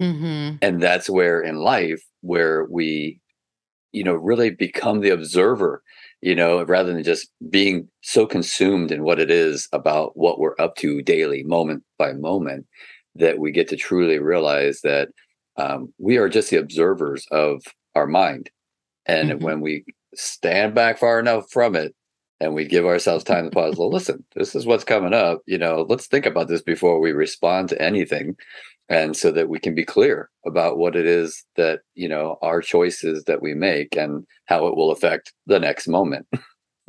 Mhm. 0.00 0.58
And 0.62 0.82
that's 0.82 1.10
where 1.10 1.40
in 1.42 1.56
life, 1.56 2.02
where 2.22 2.64
we, 2.70 3.20
you 3.92 4.04
know, 4.04 4.14
really 4.14 4.50
become 4.50 5.00
the 5.00 5.10
observer, 5.10 5.82
you 6.22 6.34
know, 6.34 6.62
rather 6.64 6.92
than 6.92 7.02
just 7.04 7.30
being 7.50 7.88
so 8.02 8.26
consumed 8.26 8.92
in 8.92 9.02
what 9.02 9.18
it 9.18 9.30
is 9.30 9.68
about 9.72 10.16
what 10.16 10.38
we're 10.38 10.54
up 10.58 10.76
to 10.76 11.02
daily, 11.02 11.42
moment 11.44 11.82
by 11.98 12.12
moment, 12.12 12.66
that 13.14 13.38
we 13.38 13.50
get 13.52 13.68
to 13.68 13.76
truly 13.76 14.18
realize 14.18 14.80
that 14.82 15.08
um, 15.56 15.92
we 15.98 16.16
are 16.16 16.28
just 16.28 16.50
the 16.50 16.56
observers 16.58 17.26
of 17.30 17.62
our 17.94 18.06
mind. 18.06 18.50
And 19.06 19.32
Mhm. 19.32 19.40
when 19.40 19.60
we 19.60 19.84
stand 20.14 20.74
back 20.74 20.98
far 20.98 21.18
enough 21.20 21.50
from 21.50 21.74
it 21.76 21.94
and 22.40 22.54
we 22.54 22.64
give 22.66 22.86
ourselves 22.86 23.24
time 23.24 23.44
to 23.46 23.50
pause, 23.50 23.76
well, 23.76 23.90
listen, 23.90 24.24
this 24.34 24.54
is 24.54 24.66
what's 24.66 24.84
coming 24.84 25.12
up. 25.14 25.42
You 25.46 25.58
know, 25.58 25.86
let's 25.88 26.06
think 26.06 26.26
about 26.26 26.48
this 26.48 26.62
before 26.62 27.00
we 27.00 27.12
respond 27.12 27.68
to 27.70 27.82
anything. 27.82 28.36
And 28.90 29.16
so 29.16 29.30
that 29.30 29.48
we 29.48 29.60
can 29.60 29.74
be 29.74 29.84
clear 29.84 30.28
about 30.44 30.76
what 30.76 30.96
it 30.96 31.06
is 31.06 31.44
that, 31.56 31.80
you 31.94 32.08
know, 32.08 32.36
our 32.42 32.60
choices 32.60 33.22
that 33.24 33.40
we 33.40 33.54
make 33.54 33.96
and 33.96 34.26
how 34.46 34.66
it 34.66 34.76
will 34.76 34.90
affect 34.90 35.32
the 35.46 35.60
next 35.60 35.88
moment. 35.88 36.26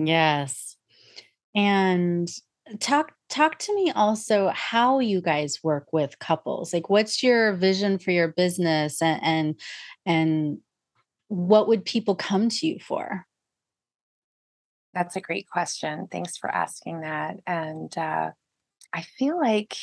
Yes. 0.03 0.77
And 1.53 2.27
talk 2.79 3.13
talk 3.29 3.59
to 3.59 3.75
me 3.75 3.91
also 3.91 4.49
how 4.49 4.97
you 4.97 5.21
guys 5.21 5.59
work 5.63 5.93
with 5.93 6.17
couples. 6.17 6.73
Like 6.73 6.89
what's 6.89 7.21
your 7.21 7.53
vision 7.53 7.99
for 7.99 8.09
your 8.09 8.29
business 8.29 8.99
and 9.01 9.21
and, 9.23 9.59
and 10.05 10.57
what 11.27 11.67
would 11.67 11.85
people 11.85 12.15
come 12.15 12.49
to 12.49 12.67
you 12.67 12.79
for? 12.79 13.27
That's 14.93 15.15
a 15.15 15.21
great 15.21 15.47
question. 15.47 16.07
Thanks 16.11 16.35
for 16.37 16.49
asking 16.49 17.01
that. 17.01 17.37
And 17.45 17.95
uh, 17.97 18.31
I 18.91 19.01
feel 19.01 19.39
like 19.39 19.77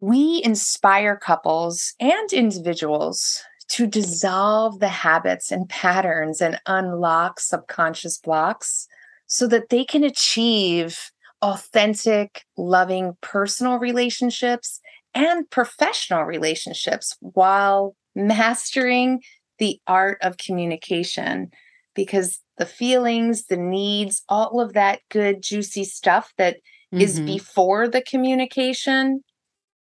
we 0.00 0.40
inspire 0.44 1.16
couples 1.16 1.94
and 1.98 2.32
individuals 2.32 3.42
to 3.68 3.86
dissolve 3.86 4.80
the 4.80 4.88
habits 4.88 5.50
and 5.50 5.68
patterns 5.68 6.40
and 6.40 6.60
unlock 6.66 7.40
subconscious 7.40 8.18
blocks 8.18 8.88
so 9.26 9.46
that 9.46 9.68
they 9.68 9.84
can 9.84 10.04
achieve 10.04 11.10
authentic, 11.42 12.44
loving 12.56 13.16
personal 13.20 13.78
relationships 13.78 14.80
and 15.14 15.48
professional 15.50 16.24
relationships 16.24 17.16
while 17.20 17.94
mastering 18.14 19.20
the 19.58 19.78
art 19.86 20.18
of 20.22 20.38
communication. 20.38 21.50
Because 21.94 22.40
the 22.58 22.66
feelings, 22.66 23.46
the 23.46 23.56
needs, 23.56 24.22
all 24.28 24.60
of 24.60 24.72
that 24.72 25.00
good, 25.10 25.42
juicy 25.42 25.84
stuff 25.84 26.32
that 26.38 26.56
mm-hmm. 26.92 27.00
is 27.00 27.20
before 27.20 27.88
the 27.88 28.02
communication 28.02 29.22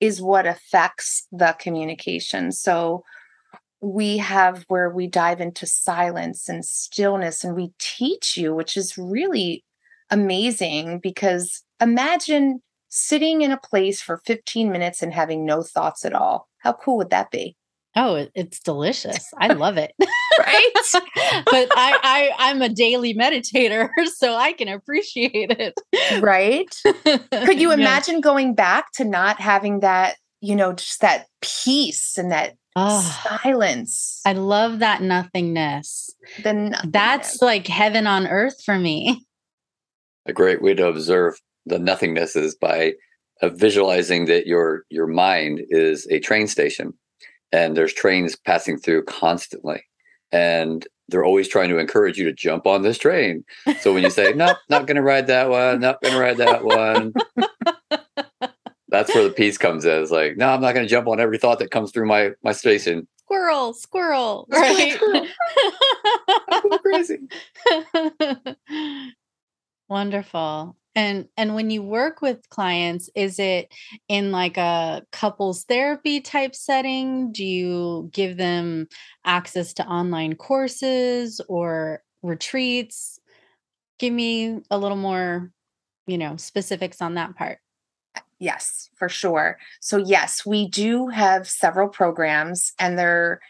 is 0.00 0.20
what 0.20 0.46
affects 0.46 1.26
the 1.32 1.54
communication. 1.58 2.52
So, 2.52 3.04
we 3.80 4.16
have 4.16 4.64
where 4.68 4.90
we 4.90 5.06
dive 5.06 5.40
into 5.40 5.66
silence 5.66 6.48
and 6.48 6.64
stillness 6.64 7.44
and 7.44 7.54
we 7.54 7.72
teach 7.78 8.36
you, 8.36 8.54
which 8.54 8.76
is 8.76 8.96
really 8.96 9.64
amazing 10.10 10.98
because 11.00 11.62
imagine 11.80 12.62
sitting 12.88 13.42
in 13.42 13.52
a 13.52 13.58
place 13.58 14.00
for 14.00 14.22
15 14.24 14.72
minutes 14.72 15.02
and 15.02 15.12
having 15.12 15.44
no 15.44 15.62
thoughts 15.62 16.04
at 16.04 16.14
all. 16.14 16.48
How 16.58 16.72
cool 16.72 16.96
would 16.96 17.10
that 17.10 17.30
be? 17.30 17.56
Oh, 17.98 18.26
it's 18.34 18.60
delicious. 18.60 19.32
I 19.40 19.54
love 19.54 19.78
it. 19.78 19.92
right? 20.38 20.70
but 21.24 21.68
I, 21.74 21.98
I 22.02 22.32
I'm 22.38 22.60
a 22.60 22.68
daily 22.68 23.14
meditator, 23.14 23.88
so 24.16 24.34
I 24.34 24.52
can 24.52 24.68
appreciate 24.68 25.50
it. 25.58 25.74
Right? 26.20 26.68
Could 27.32 27.58
you 27.58 27.72
imagine 27.72 28.16
yeah. 28.16 28.20
going 28.20 28.54
back 28.54 28.92
to 28.96 29.04
not 29.04 29.40
having 29.40 29.80
that, 29.80 30.16
you 30.42 30.54
know, 30.54 30.74
just 30.74 31.00
that 31.00 31.26
peace 31.40 32.18
and 32.18 32.30
that 32.32 32.52
oh, 32.76 33.00
silence? 33.24 34.20
I 34.26 34.34
love 34.34 34.80
that 34.80 35.00
nothingness. 35.00 36.10
The 36.42 36.52
nothingness. 36.52 36.92
That's 36.92 37.40
like 37.40 37.66
heaven 37.66 38.06
on 38.06 38.26
earth 38.26 38.62
for 38.62 38.78
me. 38.78 39.24
A 40.26 40.34
great 40.34 40.60
way 40.60 40.74
to 40.74 40.86
observe 40.86 41.40
the 41.64 41.78
nothingness 41.78 42.36
is 42.36 42.54
by 42.54 42.92
uh, 43.40 43.48
visualizing 43.48 44.26
that 44.26 44.46
your 44.46 44.82
your 44.90 45.06
mind 45.06 45.62
is 45.70 46.06
a 46.10 46.20
train 46.20 46.46
station 46.46 46.92
and 47.52 47.76
there's 47.76 47.92
trains 47.92 48.36
passing 48.36 48.78
through 48.78 49.04
constantly 49.04 49.82
and 50.32 50.86
they're 51.08 51.24
always 51.24 51.48
trying 51.48 51.68
to 51.68 51.78
encourage 51.78 52.18
you 52.18 52.24
to 52.24 52.32
jump 52.32 52.66
on 52.66 52.82
this 52.82 52.98
train. 52.98 53.44
So 53.80 53.94
when 53.94 54.02
you 54.02 54.10
say 54.10 54.32
nope 54.36 54.56
not 54.68 54.86
going 54.86 54.96
to 54.96 55.02
ride 55.02 55.26
that 55.28 55.48
one 55.48 55.80
not 55.80 56.00
going 56.02 56.14
to 56.14 56.20
ride 56.20 56.38
that 56.38 56.64
one 56.64 57.12
that's 58.88 59.14
where 59.14 59.24
the 59.24 59.30
peace 59.30 59.58
comes 59.58 59.84
in. 59.84 60.02
It's 60.02 60.10
like 60.10 60.36
no 60.36 60.48
i'm 60.48 60.60
not 60.60 60.74
going 60.74 60.86
to 60.86 60.90
jump 60.90 61.06
on 61.08 61.20
every 61.20 61.38
thought 61.38 61.58
that 61.60 61.70
comes 61.70 61.92
through 61.92 62.06
my 62.06 62.32
my 62.42 62.52
station. 62.52 63.06
Squirrel 63.18 63.72
squirrel 63.72 64.46
right? 64.52 64.98
crazy. 66.82 67.18
Wonderful 69.88 70.76
and 70.96 71.28
and 71.36 71.54
when 71.54 71.68
you 71.68 71.82
work 71.82 72.22
with 72.22 72.48
clients, 72.48 73.10
is 73.14 73.38
it 73.38 73.72
in 74.08 74.32
like 74.32 74.56
a 74.56 75.04
couples 75.12 75.64
therapy 75.64 76.22
type 76.22 76.54
setting? 76.54 77.30
Do 77.32 77.44
you 77.44 78.08
give 78.12 78.38
them 78.38 78.88
access 79.24 79.74
to 79.74 79.86
online 79.86 80.36
courses 80.36 81.40
or 81.48 82.02
retreats? 82.22 83.20
Give 83.98 84.12
me 84.12 84.62
a 84.70 84.78
little 84.78 84.96
more, 84.96 85.52
you 86.06 86.16
know, 86.16 86.36
specifics 86.36 87.02
on 87.02 87.14
that 87.14 87.36
part. 87.36 87.58
Uh, 88.16 88.20
yes, 88.38 88.88
for 88.96 89.10
sure. 89.10 89.58
So 89.82 89.98
yes, 89.98 90.46
we 90.46 90.66
do 90.66 91.08
have 91.08 91.46
several 91.46 91.88
programs 91.88 92.72
and 92.78 92.98
they're 92.98 93.40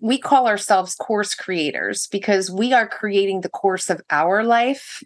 we 0.00 0.18
call 0.18 0.46
ourselves 0.46 0.94
course 0.94 1.34
creators 1.34 2.06
because 2.08 2.50
we 2.50 2.72
are 2.72 2.86
creating 2.86 3.40
the 3.40 3.48
course 3.48 3.90
of 3.90 4.00
our 4.10 4.44
life 4.44 5.02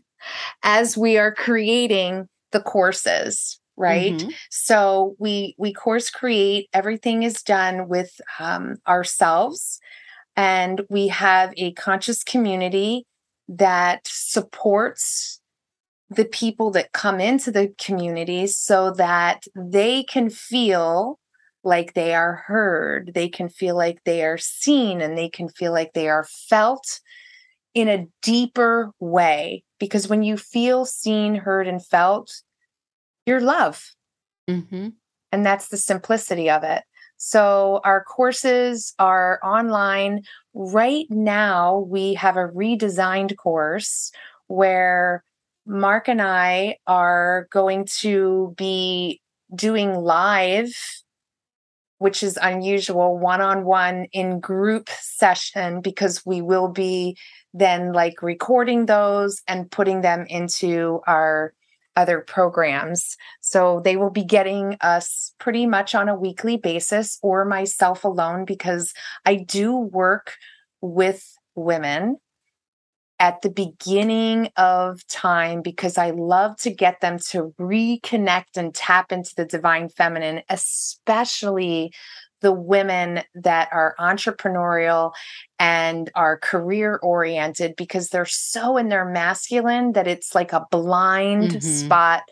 as 0.62 0.96
we 0.96 1.18
are 1.18 1.32
creating 1.32 2.28
the 2.52 2.60
courses 2.60 3.60
right 3.76 4.14
mm-hmm. 4.14 4.30
so 4.50 5.14
we 5.18 5.54
we 5.58 5.72
course 5.72 6.10
create 6.10 6.68
everything 6.72 7.22
is 7.22 7.42
done 7.42 7.88
with 7.88 8.20
um, 8.38 8.76
ourselves 8.86 9.80
and 10.36 10.82
we 10.90 11.08
have 11.08 11.52
a 11.56 11.72
conscious 11.72 12.22
community 12.22 13.04
that 13.48 14.00
supports 14.04 15.40
the 16.08 16.24
people 16.24 16.70
that 16.70 16.92
come 16.92 17.20
into 17.20 17.50
the 17.50 17.72
community 17.78 18.46
so 18.46 18.92
that 18.92 19.44
they 19.54 20.02
can 20.04 20.30
feel 20.30 21.18
like 21.66 21.92
they 21.94 22.14
are 22.14 22.44
heard 22.46 23.10
they 23.14 23.28
can 23.28 23.48
feel 23.48 23.76
like 23.76 23.98
they 24.04 24.24
are 24.24 24.38
seen 24.38 25.00
and 25.00 25.18
they 25.18 25.28
can 25.28 25.48
feel 25.48 25.72
like 25.72 25.92
they 25.92 26.08
are 26.08 26.24
felt 26.48 27.00
in 27.76 27.88
a 27.88 28.06
deeper 28.22 28.90
way 29.00 29.62
because 29.78 30.08
when 30.08 30.22
you 30.22 30.38
feel 30.38 30.86
seen, 30.86 31.34
heard, 31.34 31.68
and 31.68 31.84
felt, 31.84 32.32
you're 33.26 33.42
love. 33.42 33.90
Mm-hmm. 34.48 34.88
And 35.30 35.46
that's 35.46 35.68
the 35.68 35.76
simplicity 35.76 36.48
of 36.48 36.64
it. 36.64 36.84
So, 37.18 37.80
our 37.84 38.02
courses 38.02 38.94
are 38.98 39.40
online. 39.42 40.22
Right 40.54 41.06
now, 41.10 41.80
we 41.80 42.14
have 42.14 42.38
a 42.38 42.48
redesigned 42.48 43.36
course 43.36 44.10
where 44.46 45.22
Marc 45.66 46.08
and 46.08 46.22
I 46.22 46.78
are 46.86 47.46
going 47.50 47.86
to 48.00 48.54
be 48.56 49.20
doing 49.54 49.94
live, 49.94 50.74
which 51.98 52.22
is 52.22 52.38
unusual, 52.40 53.18
one 53.18 53.40
on 53.40 53.64
one 53.64 54.06
in 54.12 54.40
group 54.40 54.88
session 55.00 55.80
because 55.80 56.24
we 56.26 56.42
will 56.42 56.68
be 56.68 57.16
then 57.54 57.92
like 57.92 58.22
recording 58.22 58.86
those 58.86 59.42
and 59.48 59.70
putting 59.70 60.02
them 60.02 60.26
into 60.28 61.00
our 61.06 61.54
other 61.96 62.20
programs. 62.20 63.16
So 63.40 63.80
they 63.82 63.96
will 63.96 64.10
be 64.10 64.24
getting 64.24 64.76
us 64.82 65.32
pretty 65.38 65.66
much 65.66 65.94
on 65.94 66.08
a 66.08 66.18
weekly 66.18 66.58
basis 66.58 67.18
or 67.22 67.44
myself 67.46 68.04
alone 68.04 68.44
because 68.44 68.92
I 69.24 69.36
do 69.36 69.74
work 69.74 70.34
with 70.82 71.26
women 71.54 72.18
at 73.18 73.40
the 73.42 73.50
beginning 73.50 74.50
of 74.56 75.06
time 75.08 75.62
because 75.62 75.96
I 75.96 76.10
love 76.10 76.56
to 76.58 76.70
get 76.70 77.00
them 77.00 77.18
to 77.30 77.54
reconnect 77.58 78.56
and 78.56 78.74
tap 78.74 79.10
into 79.10 79.34
the 79.36 79.46
divine 79.46 79.88
feminine, 79.88 80.42
especially 80.50 81.92
the 82.42 82.52
women 82.52 83.22
that 83.34 83.68
are 83.72 83.94
entrepreneurial 83.98 85.12
and 85.58 86.10
are 86.14 86.38
career 86.38 87.00
oriented 87.02 87.74
because 87.76 88.10
they're 88.10 88.26
so 88.26 88.76
in 88.76 88.88
their 88.88 89.06
masculine 89.06 89.92
that 89.92 90.06
it's 90.06 90.34
like 90.34 90.52
a 90.52 90.66
blind 90.70 91.52
mm-hmm. 91.52 91.60
spot 91.60 92.22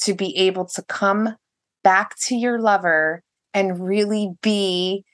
to 0.00 0.14
be 0.14 0.36
able 0.36 0.64
to 0.64 0.82
come 0.82 1.34
back 1.82 2.14
to 2.20 2.36
your 2.36 2.60
lover 2.60 3.22
and 3.52 3.84
really 3.84 4.30
be 4.42 5.04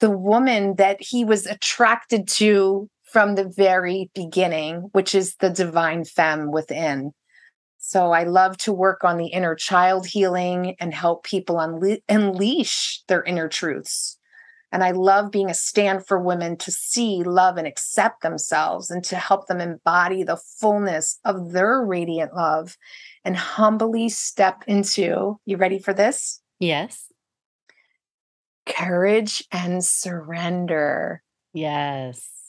the 0.00 0.10
woman 0.10 0.74
that 0.76 1.00
he 1.00 1.24
was 1.24 1.46
attracted 1.46 2.26
to 2.26 2.88
from 3.12 3.34
the 3.34 3.44
very 3.44 4.10
beginning, 4.14 4.88
which 4.92 5.14
is 5.14 5.36
the 5.36 5.50
divine 5.50 6.04
femme 6.04 6.50
within. 6.50 7.12
So 7.78 8.12
I 8.12 8.22
love 8.22 8.56
to 8.58 8.72
work 8.72 9.04
on 9.04 9.18
the 9.18 9.26
inner 9.26 9.54
child 9.54 10.06
healing 10.06 10.76
and 10.80 10.94
help 10.94 11.24
people 11.24 11.56
unle- 11.56 12.02
unleash 12.08 13.02
their 13.08 13.22
inner 13.22 13.48
truths. 13.48 14.18
And 14.70 14.82
I 14.82 14.92
love 14.92 15.30
being 15.30 15.50
a 15.50 15.54
stand 15.54 16.06
for 16.06 16.18
women 16.18 16.56
to 16.58 16.70
see, 16.70 17.22
love, 17.22 17.58
and 17.58 17.66
accept 17.66 18.22
themselves 18.22 18.90
and 18.90 19.04
to 19.04 19.16
help 19.16 19.46
them 19.46 19.60
embody 19.60 20.22
the 20.22 20.40
fullness 20.60 21.18
of 21.26 21.52
their 21.52 21.82
radiant 21.84 22.34
love 22.34 22.78
and 23.24 23.36
humbly 23.36 24.08
step 24.08 24.62
into, 24.66 25.38
you 25.44 25.58
ready 25.58 25.78
for 25.78 25.92
this? 25.92 26.40
Yes. 26.58 27.12
Courage 28.64 29.44
and 29.52 29.84
surrender. 29.84 31.22
Yes 31.52 32.41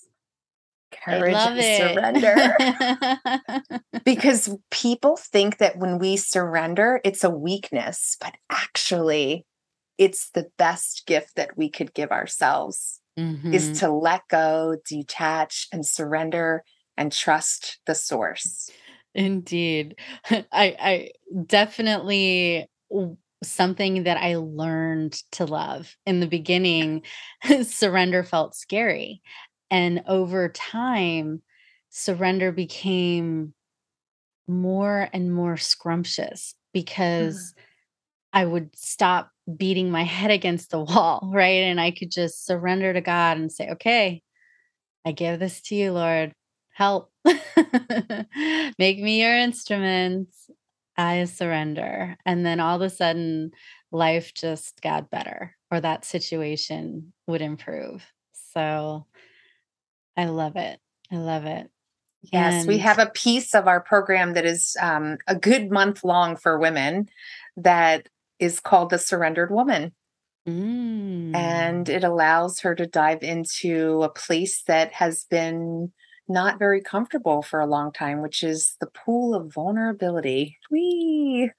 courage 1.03 1.35
and 1.35 1.59
it. 1.59 1.93
surrender. 1.93 3.81
because 4.05 4.55
people 4.71 5.17
think 5.17 5.57
that 5.57 5.77
when 5.77 5.99
we 5.99 6.17
surrender, 6.17 7.01
it's 7.03 7.23
a 7.23 7.29
weakness, 7.29 8.17
but 8.19 8.33
actually, 8.49 9.45
it's 9.97 10.29
the 10.31 10.47
best 10.57 11.03
gift 11.05 11.35
that 11.35 11.57
we 11.57 11.69
could 11.69 11.93
give 11.93 12.11
ourselves 12.11 13.01
mm-hmm. 13.17 13.53
is 13.53 13.79
to 13.79 13.91
let 13.91 14.21
go, 14.29 14.77
detach, 14.87 15.67
and 15.71 15.85
surrender 15.85 16.63
and 16.97 17.11
trust 17.11 17.79
the 17.85 17.95
source. 17.95 18.69
Indeed. 19.15 19.95
I, 20.29 20.45
I 20.51 21.09
definitely 21.45 22.67
something 23.43 24.03
that 24.03 24.17
I 24.17 24.35
learned 24.35 25.13
to 25.33 25.45
love. 25.45 25.95
In 26.05 26.19
the 26.19 26.27
beginning, 26.27 27.03
surrender 27.63 28.23
felt 28.23 28.55
scary. 28.55 29.21
And 29.73 30.03
over 30.07 30.49
time, 30.49 31.41
surrender 31.89 32.51
became 32.51 33.55
more 34.47 35.09
and 35.11 35.33
more 35.33 35.57
scrumptious 35.57 36.53
because 36.73 37.35
mm. 37.35 37.61
I 38.33 38.45
would 38.45 38.69
stop 38.75 39.31
beating 39.57 39.89
my 39.89 40.03
head 40.03 40.29
against 40.29 40.69
the 40.69 40.79
wall, 40.83 41.27
right? 41.33 41.63
And 41.63 41.81
I 41.81 41.89
could 41.89 42.11
just 42.11 42.45
surrender 42.45 42.93
to 42.93 43.01
God 43.01 43.37
and 43.37 43.51
say, 43.51 43.71
okay, 43.71 44.21
I 45.05 45.11
give 45.11 45.39
this 45.39 45.59
to 45.63 45.75
you, 45.75 45.91
Lord. 45.91 46.33
Help. 46.75 47.11
Make 47.25 48.99
me 48.99 49.21
your 49.21 49.35
instrument. 49.35 50.29
I 50.97 51.25
surrender. 51.25 52.15
And 52.27 52.45
then 52.45 52.59
all 52.59 52.75
of 52.75 52.83
a 52.83 52.91
sudden, 52.91 53.49
life 53.91 54.35
just 54.35 54.83
got 54.83 55.09
better 55.09 55.55
or 55.71 55.81
that 55.81 56.05
situation 56.05 57.11
would 57.25 57.41
improve. 57.41 58.05
So 58.53 59.07
I 60.15 60.25
love 60.25 60.55
it. 60.55 60.79
I 61.11 61.15
love 61.15 61.45
it. 61.45 61.69
Yes, 62.31 62.53
and 62.53 62.67
we 62.67 62.77
have 62.77 62.99
a 62.99 63.09
piece 63.09 63.53
of 63.53 63.67
our 63.67 63.81
program 63.81 64.33
that 64.33 64.45
is 64.45 64.77
um, 64.81 65.17
a 65.27 65.35
good 65.35 65.69
month 65.69 66.03
long 66.03 66.37
for 66.37 66.57
women 66.57 67.09
that 67.57 68.07
is 68.39 68.59
called 68.59 68.89
The 68.89 68.97
Surrendered 68.97 69.51
Woman. 69.51 69.91
Mm. 70.47 71.35
And 71.35 71.89
it 71.89 72.03
allows 72.03 72.59
her 72.61 72.75
to 72.75 72.85
dive 72.85 73.23
into 73.23 74.03
a 74.03 74.09
place 74.09 74.63
that 74.67 74.93
has 74.93 75.25
been 75.29 75.91
not 76.27 76.59
very 76.59 76.81
comfortable 76.81 77.41
for 77.41 77.59
a 77.59 77.67
long 77.67 77.91
time, 77.91 78.21
which 78.21 78.43
is 78.43 78.75
the 78.79 78.87
pool 78.87 79.35
of 79.35 79.53
vulnerability. 79.53 80.57
We 80.71 81.51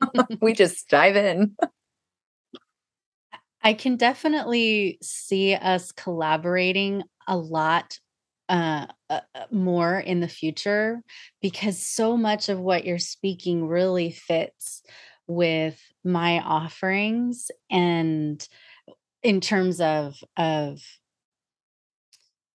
we 0.40 0.52
just 0.52 0.88
dive 0.88 1.16
in. 1.16 1.56
I 3.62 3.74
can 3.74 3.96
definitely 3.96 4.98
see 5.02 5.54
us 5.54 5.92
collaborating 5.92 7.02
a 7.30 7.36
lot 7.36 7.98
uh, 8.50 8.86
uh, 9.08 9.20
uh, 9.34 9.44
more 9.52 10.00
in 10.00 10.18
the 10.18 10.28
future 10.28 11.02
because 11.40 11.78
so 11.78 12.16
much 12.16 12.48
of 12.48 12.58
what 12.58 12.84
you're 12.84 12.98
speaking 12.98 13.68
really 13.68 14.10
fits 14.10 14.82
with 15.28 15.80
my 16.02 16.40
offerings 16.40 17.52
and 17.70 18.48
in 19.22 19.40
terms 19.40 19.80
of 19.80 20.16
of 20.36 20.80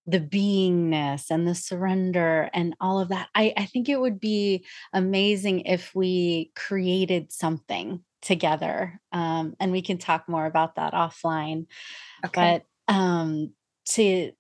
the 0.06 0.20
beingness 0.20 1.32
and 1.32 1.48
the 1.48 1.56
surrender 1.56 2.50
and 2.54 2.76
all 2.82 3.00
of 3.00 3.08
that 3.08 3.30
I, 3.34 3.54
I 3.56 3.66
think 3.66 3.88
it 3.88 4.00
would 4.00 4.20
be 4.20 4.66
amazing 4.92 5.62
if 5.62 5.96
we 5.96 6.52
created 6.56 7.32
something 7.32 8.04
together 8.22 9.00
um, 9.14 9.56
and 9.62 9.72
we 9.72 9.82
can 9.82 9.98
talk 9.98 10.28
more 10.28 10.46
about 10.46 10.76
that 10.76 10.92
offline 10.92 11.68
okay. 12.26 12.62
but 12.88 12.94
um, 12.94 13.54
to 13.86 14.34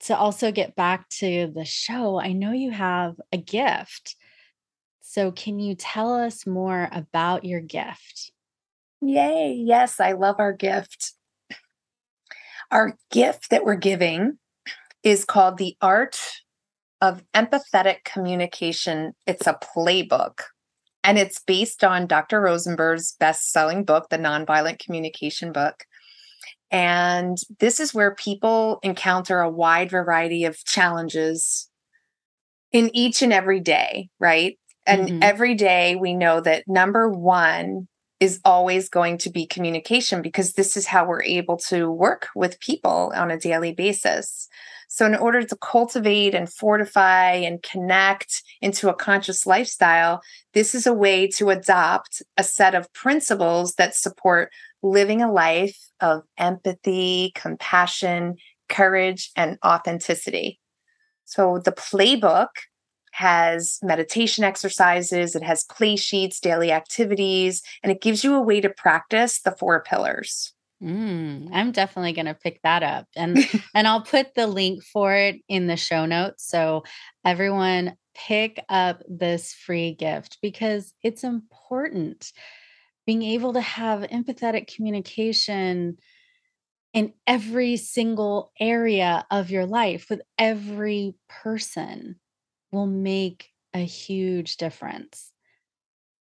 to 0.00 0.16
also 0.16 0.50
get 0.50 0.74
back 0.74 1.08
to 1.08 1.50
the 1.54 1.64
show 1.64 2.20
i 2.20 2.32
know 2.32 2.52
you 2.52 2.70
have 2.70 3.14
a 3.32 3.36
gift 3.36 4.16
so 5.00 5.30
can 5.30 5.58
you 5.58 5.74
tell 5.74 6.14
us 6.14 6.46
more 6.46 6.88
about 6.92 7.44
your 7.44 7.60
gift 7.60 8.32
yay 9.00 9.52
yes 9.52 10.00
i 10.00 10.12
love 10.12 10.36
our 10.38 10.52
gift 10.52 11.14
our 12.70 12.96
gift 13.10 13.50
that 13.50 13.64
we're 13.64 13.74
giving 13.74 14.38
is 15.02 15.24
called 15.24 15.58
the 15.58 15.76
art 15.80 16.20
of 17.00 17.22
empathetic 17.34 18.04
communication 18.04 19.12
it's 19.26 19.46
a 19.46 19.58
playbook 19.76 20.40
and 21.02 21.18
it's 21.18 21.38
based 21.40 21.82
on 21.82 22.06
Dr. 22.06 22.40
Rosenberg's 22.40 23.16
best 23.18 23.50
selling 23.50 23.84
book, 23.84 24.08
The 24.10 24.18
Nonviolent 24.18 24.78
Communication 24.78 25.52
Book. 25.52 25.84
And 26.70 27.36
this 27.58 27.80
is 27.80 27.92
where 27.92 28.14
people 28.14 28.78
encounter 28.82 29.40
a 29.40 29.50
wide 29.50 29.90
variety 29.90 30.44
of 30.44 30.64
challenges 30.64 31.68
in 32.72 32.90
each 32.94 33.22
and 33.22 33.32
every 33.32 33.60
day, 33.60 34.08
right? 34.20 34.56
And 34.86 35.08
mm-hmm. 35.08 35.22
every 35.22 35.54
day 35.54 35.96
we 35.96 36.14
know 36.14 36.40
that 36.40 36.64
number 36.66 37.08
one 37.08 37.88
is 38.20 38.38
always 38.44 38.88
going 38.88 39.16
to 39.16 39.30
be 39.30 39.46
communication 39.46 40.20
because 40.20 40.52
this 40.52 40.76
is 40.76 40.86
how 40.86 41.06
we're 41.06 41.22
able 41.22 41.56
to 41.56 41.90
work 41.90 42.28
with 42.36 42.60
people 42.60 43.12
on 43.16 43.30
a 43.30 43.38
daily 43.38 43.72
basis. 43.72 44.46
So, 44.88 45.06
in 45.06 45.14
order 45.14 45.42
to 45.42 45.56
cultivate 45.56 46.34
and 46.34 46.52
fortify 46.52 47.32
and 47.34 47.62
connect 47.62 48.42
into 48.60 48.88
a 48.88 48.94
conscious 48.94 49.46
lifestyle, 49.46 50.20
this 50.52 50.74
is 50.74 50.86
a 50.86 50.92
way 50.92 51.28
to 51.28 51.50
adopt 51.50 52.22
a 52.36 52.42
set 52.42 52.74
of 52.74 52.92
principles 52.92 53.74
that 53.74 53.94
support 53.94 54.50
living 54.82 55.22
a 55.22 55.32
life 55.32 55.78
of 56.00 56.22
empathy, 56.38 57.32
compassion, 57.34 58.36
courage, 58.68 59.30
and 59.36 59.58
authenticity. 59.64 60.60
So, 61.24 61.60
the 61.64 61.72
playbook 61.72 62.48
has 63.12 63.78
meditation 63.82 64.44
exercises, 64.44 65.34
it 65.34 65.42
has 65.42 65.64
play 65.64 65.96
sheets, 65.96 66.40
daily 66.40 66.72
activities, 66.72 67.62
and 67.82 67.92
it 67.92 68.00
gives 68.00 68.24
you 68.24 68.34
a 68.34 68.40
way 68.40 68.60
to 68.60 68.70
practice 68.70 69.40
the 69.40 69.52
four 69.52 69.82
pillars. 69.82 70.54
Mm, 70.82 71.50
I'm 71.52 71.72
definitely 71.72 72.12
going 72.12 72.26
to 72.26 72.34
pick 72.34 72.60
that 72.62 72.82
up 72.82 73.06
and 73.14 73.38
and 73.74 73.86
I'll 73.86 74.02
put 74.02 74.34
the 74.34 74.46
link 74.46 74.82
for 74.82 75.14
it 75.14 75.36
in 75.46 75.66
the 75.66 75.76
show 75.76 76.06
notes 76.06 76.46
so 76.48 76.84
everyone 77.22 77.96
pick 78.14 78.64
up 78.70 79.02
this 79.06 79.52
free 79.52 79.92
gift 79.92 80.38
because 80.40 80.94
it's 81.02 81.22
important 81.22 82.32
being 83.06 83.22
able 83.22 83.54
to 83.54 83.60
have 83.60 84.02
empathetic 84.02 84.74
communication 84.74 85.98
in 86.92 87.12
every 87.26 87.76
single 87.76 88.52
area 88.58 89.24
of 89.30 89.50
your 89.50 89.66
life 89.66 90.06
with 90.10 90.22
every 90.38 91.14
person 91.28 92.16
will 92.72 92.86
make 92.86 93.48
a 93.74 93.78
huge 93.78 94.56
difference. 94.56 95.32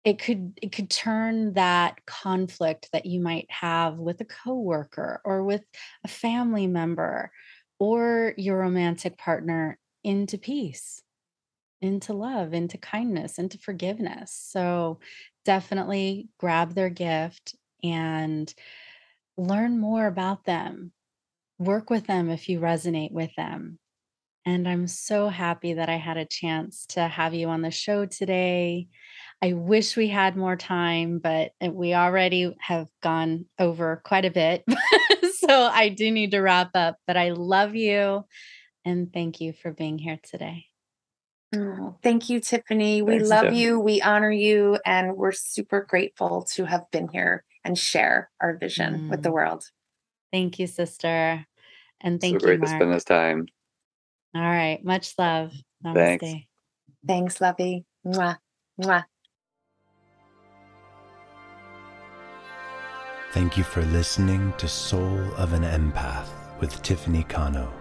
It 0.04 0.18
could 0.18 0.58
it 0.62 0.72
could 0.72 0.90
turn 0.90 1.54
that 1.54 2.04
conflict 2.06 2.88
that 2.92 3.06
you 3.06 3.20
might 3.20 3.46
have 3.50 3.98
with 3.98 4.20
a 4.20 4.24
coworker 4.24 5.20
or 5.24 5.44
with 5.44 5.64
a 6.04 6.08
family 6.08 6.66
member 6.66 7.30
or 7.78 8.34
your 8.36 8.58
romantic 8.58 9.18
partner 9.18 9.78
into 10.02 10.38
peace 10.38 11.02
into 11.80 12.12
love 12.12 12.52
into 12.54 12.78
kindness 12.78 13.38
into 13.38 13.58
forgiveness 13.58 14.32
so 14.32 14.98
definitely 15.44 16.28
grab 16.38 16.74
their 16.74 16.90
gift 16.90 17.54
and 17.82 18.52
learn 19.36 19.78
more 19.78 20.06
about 20.06 20.44
them 20.44 20.92
work 21.58 21.90
with 21.90 22.06
them 22.06 22.30
if 22.30 22.48
you 22.48 22.58
resonate 22.60 23.12
with 23.12 23.30
them 23.36 23.78
and 24.44 24.68
i'm 24.68 24.86
so 24.86 25.28
happy 25.28 25.74
that 25.74 25.88
i 25.88 25.96
had 25.96 26.16
a 26.16 26.24
chance 26.24 26.86
to 26.86 27.06
have 27.06 27.34
you 27.34 27.48
on 27.48 27.62
the 27.62 27.70
show 27.70 28.04
today 28.04 28.88
I 29.40 29.52
wish 29.52 29.96
we 29.96 30.08
had 30.08 30.36
more 30.36 30.56
time, 30.56 31.20
but 31.20 31.52
uh, 31.64 31.70
we 31.70 31.94
already 31.94 32.54
have 32.60 32.88
gone 33.02 33.46
over 33.58 34.02
quite 34.04 34.24
a 34.24 34.30
bit. 34.30 34.64
so 35.38 35.48
I 35.48 35.90
do 35.90 36.10
need 36.10 36.32
to 36.32 36.40
wrap 36.40 36.70
up, 36.74 36.96
but 37.06 37.16
I 37.16 37.30
love 37.30 37.74
you 37.74 38.24
and 38.84 39.12
thank 39.12 39.40
you 39.40 39.52
for 39.52 39.72
being 39.72 39.98
here 39.98 40.18
today. 40.22 40.66
Oh, 41.54 41.96
thank 42.02 42.28
you, 42.28 42.40
Tiffany. 42.40 43.00
We 43.00 43.20
love 43.20 43.44
Tiffany. 43.44 43.62
you. 43.62 43.80
We 43.80 44.02
honor 44.02 44.30
you. 44.30 44.78
And 44.84 45.16
we're 45.16 45.32
super 45.32 45.86
grateful 45.88 46.42
to 46.54 46.64
have 46.64 46.90
been 46.90 47.08
here 47.08 47.44
and 47.64 47.78
share 47.78 48.30
our 48.40 48.56
vision 48.56 48.94
mm. 48.94 49.10
with 49.10 49.22
the 49.22 49.30
mm. 49.30 49.34
world. 49.34 49.64
Thank 50.32 50.58
you, 50.58 50.66
sister. 50.66 51.46
And 52.00 52.20
thank 52.20 52.40
so 52.40 52.46
you. 52.46 52.46
great 52.46 52.60
Marc. 52.60 52.70
to 52.70 52.76
spend 52.76 52.92
this 52.92 53.04
time. 53.04 53.46
All 54.34 54.42
right. 54.42 54.84
Much 54.84 55.14
love. 55.18 55.52
Namaste. 55.84 56.20
Thanks. 56.20 56.46
Thanks, 57.06 57.40
Lovey. 57.40 57.84
Mwah. 58.06 58.36
Mwah. 58.80 59.04
Thank 63.32 63.56
you 63.56 63.64
for 63.64 63.82
listening 63.86 64.52
to 64.58 64.66
Soul 64.68 65.20
of 65.36 65.52
an 65.52 65.62
Empath 65.62 66.28
with 66.60 66.82
Tiffany 66.82 67.24
Cano. 67.24 67.72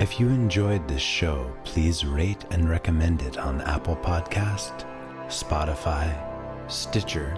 If 0.00 0.20
you 0.20 0.28
enjoyed 0.28 0.86
this 0.86 1.02
show, 1.02 1.52
please 1.64 2.04
rate 2.04 2.44
and 2.50 2.70
recommend 2.70 3.22
it 3.22 3.36
on 3.36 3.60
Apple 3.62 3.96
Podcast, 3.96 4.86
Spotify, 5.26 6.14
Stitcher, 6.70 7.36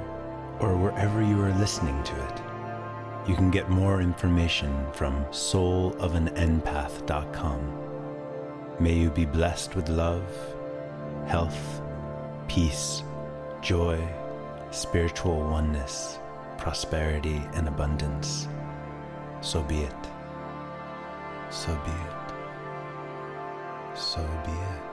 or 0.60 0.76
wherever 0.76 1.22
you 1.22 1.40
are 1.40 1.54
listening 1.54 2.02
to 2.02 2.14
it. 2.26 2.42
You 3.26 3.34
can 3.34 3.50
get 3.50 3.70
more 3.70 4.02
information 4.02 4.84
from 4.92 5.24
soulofanempath.com. 5.26 7.78
May 8.78 8.94
you 8.94 9.10
be 9.10 9.24
blessed 9.24 9.74
with 9.74 9.88
love, 9.88 10.30
health, 11.26 11.80
peace, 12.46 13.02
joy, 13.62 14.06
spiritual 14.70 15.40
oneness 15.40 16.18
prosperity 16.60 17.40
and 17.54 17.66
abundance. 17.66 18.46
So 19.40 19.62
be 19.62 19.80
it. 19.80 19.94
So 21.50 21.74
be 21.86 21.90
it. 21.90 22.19
So 23.94 24.20
be 24.44 24.52
it. 24.52 24.89